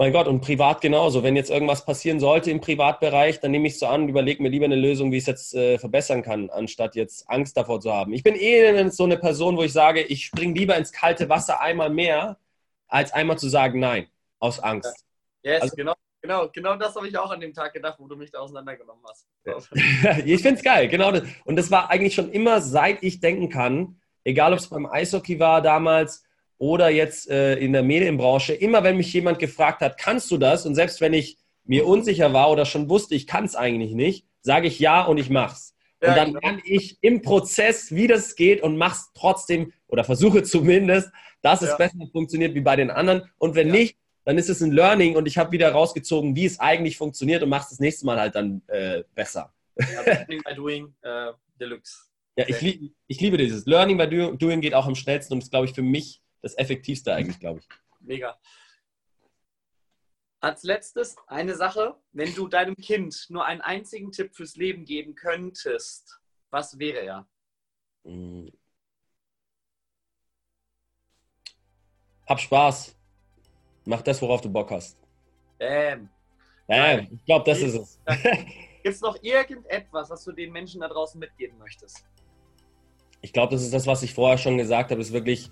[0.00, 1.24] Mein Gott, und privat genauso.
[1.24, 4.48] Wenn jetzt irgendwas passieren sollte im Privatbereich, dann nehme ich es so an, überlege mir
[4.48, 7.92] lieber eine Lösung, wie ich es jetzt äh, verbessern kann, anstatt jetzt Angst davor zu
[7.92, 8.12] haben.
[8.12, 11.60] Ich bin eh so eine Person, wo ich sage, ich springe lieber ins kalte Wasser
[11.60, 12.38] einmal mehr,
[12.86, 14.06] als einmal zu sagen Nein,
[14.38, 15.04] aus Angst.
[15.42, 18.14] Yes, also, genau, genau, genau das habe ich auch an dem Tag gedacht, wo du
[18.14, 19.26] mich da auseinandergenommen hast.
[20.24, 21.10] ich finde es geil, genau.
[21.10, 21.24] Das.
[21.44, 25.40] Und das war eigentlich schon immer, seit ich denken kann, egal ob es beim Eishockey
[25.40, 26.22] war damals,
[26.58, 30.66] oder jetzt äh, in der Medienbranche, immer wenn mich jemand gefragt hat, kannst du das?
[30.66, 34.26] Und selbst wenn ich mir unsicher war oder schon wusste, ich kann es eigentlich nicht,
[34.42, 35.74] sage ich ja und ich mach's.
[36.00, 36.40] Und dann genau.
[36.40, 41.10] lerne ich im Prozess, wie das geht und mach's trotzdem oder versuche zumindest,
[41.42, 41.76] dass es ja.
[41.76, 43.22] besser funktioniert wie bei den anderen.
[43.38, 43.74] Und wenn ja.
[43.74, 47.42] nicht, dann ist es ein Learning und ich habe wieder rausgezogen, wie es eigentlich funktioniert
[47.42, 49.52] und mach's das nächste Mal halt dann äh, besser.
[49.76, 52.08] Learning by Doing uh, Deluxe.
[52.36, 53.66] Ja, ich, ich liebe dieses.
[53.66, 54.06] Learning by
[54.36, 57.60] Doing geht auch am schnellsten und ist, glaube ich, für mich das Effektivste eigentlich, glaube
[57.60, 57.68] ich.
[58.00, 58.38] Mega.
[60.40, 65.14] Als letztes eine Sache, wenn du deinem Kind nur einen einzigen Tipp fürs Leben geben
[65.14, 66.20] könntest,
[66.50, 67.28] was wäre er?
[68.04, 68.50] Hm.
[72.26, 72.94] Hab Spaß.
[73.84, 74.98] Mach das, worauf du Bock hast.
[75.58, 76.08] Ähm.
[76.68, 78.00] Ähm, ich glaube, das ist es.
[78.06, 82.04] Gibt es noch irgendetwas, was du den Menschen da draußen mitgeben möchtest?
[83.22, 85.50] Ich glaube, das ist das, was ich vorher schon gesagt habe, ist wirklich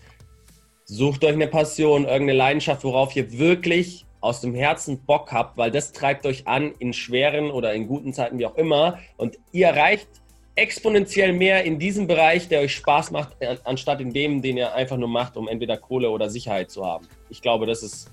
[0.88, 5.72] Sucht euch eine Passion, irgendeine Leidenschaft, worauf ihr wirklich aus dem Herzen Bock habt, weil
[5.72, 9.00] das treibt euch an in schweren oder in guten Zeiten, wie auch immer.
[9.16, 10.06] Und ihr erreicht
[10.54, 14.96] exponentiell mehr in diesem Bereich, der euch Spaß macht, anstatt in dem, den ihr einfach
[14.96, 17.08] nur macht, um entweder Kohle oder Sicherheit zu haben.
[17.30, 18.08] Ich glaube, das ist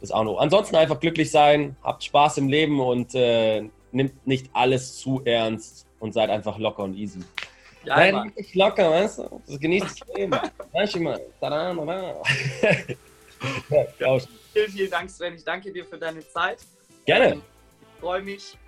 [0.00, 0.38] das auch noch.
[0.38, 5.86] Ansonsten einfach glücklich sein, habt Spaß im Leben und äh, nimmt nicht alles zu ernst
[6.00, 7.20] und seid einfach locker und easy.
[7.84, 8.32] Ja, Nein, Mann.
[8.36, 9.42] nicht locker, weißt du?
[9.46, 10.32] Das genießt das Leben.
[10.72, 11.20] weißt du, Mann.
[11.40, 12.22] Tada, tada.
[13.98, 14.18] ja,
[14.52, 15.34] vielen, vielen Dank, Sven.
[15.34, 16.58] Ich danke dir für deine Zeit.
[17.06, 17.36] Gerne.
[17.36, 18.58] Ich freue mich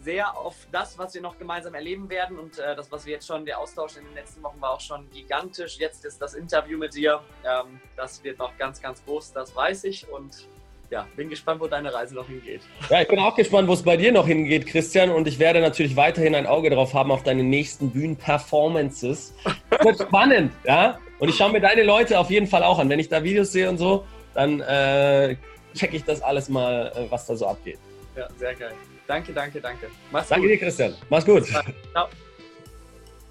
[0.00, 3.26] sehr auf das, was wir noch gemeinsam erleben werden und äh, das, was wir jetzt
[3.26, 5.78] schon, der Austausch in den letzten Wochen war auch schon gigantisch.
[5.78, 7.20] Jetzt ist das Interview mit dir.
[7.44, 10.46] Ähm, das wird noch ganz, ganz groß, das weiß ich und
[10.90, 12.62] ja, bin gespannt, wo deine Reise noch hingeht.
[12.88, 15.10] Ja, ich bin auch gespannt, wo es bei dir noch hingeht, Christian.
[15.10, 19.34] Und ich werde natürlich weiterhin ein Auge drauf haben auf deine nächsten Bühnenperformances.
[19.70, 20.98] Das wird spannend, ja.
[21.18, 22.88] Und ich schaue mir deine Leute auf jeden Fall auch an.
[22.88, 25.36] Wenn ich da Videos sehe und so, dann äh,
[25.74, 27.78] checke ich das alles mal, äh, was da so abgeht.
[28.16, 28.72] Ja, sehr geil.
[29.06, 29.88] Danke, danke, danke.
[30.10, 30.52] Mach's danke gut.
[30.52, 30.94] dir, Christian.
[31.08, 31.44] Mach's gut.
[31.46, 32.08] Ciao.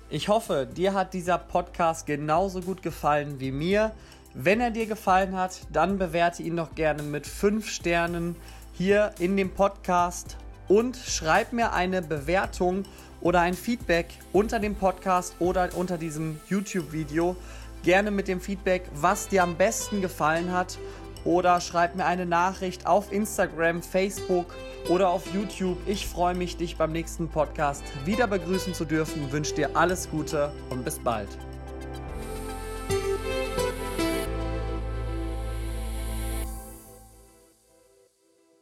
[0.10, 3.92] Ich hoffe, dir hat dieser Podcast genauso gut gefallen wie mir.
[4.40, 8.36] Wenn er dir gefallen hat, dann bewerte ihn doch gerne mit 5 Sternen
[8.72, 12.84] hier in dem Podcast und schreib mir eine Bewertung
[13.20, 17.36] oder ein Feedback unter dem Podcast oder unter diesem YouTube-Video.
[17.82, 20.78] Gerne mit dem Feedback, was dir am besten gefallen hat.
[21.26, 24.54] Oder schreib mir eine Nachricht auf Instagram, Facebook
[24.88, 25.80] oder auf YouTube.
[25.88, 29.32] Ich freue mich, dich beim nächsten Podcast wieder begrüßen zu dürfen.
[29.32, 31.30] Wünsche dir alles Gute und bis bald.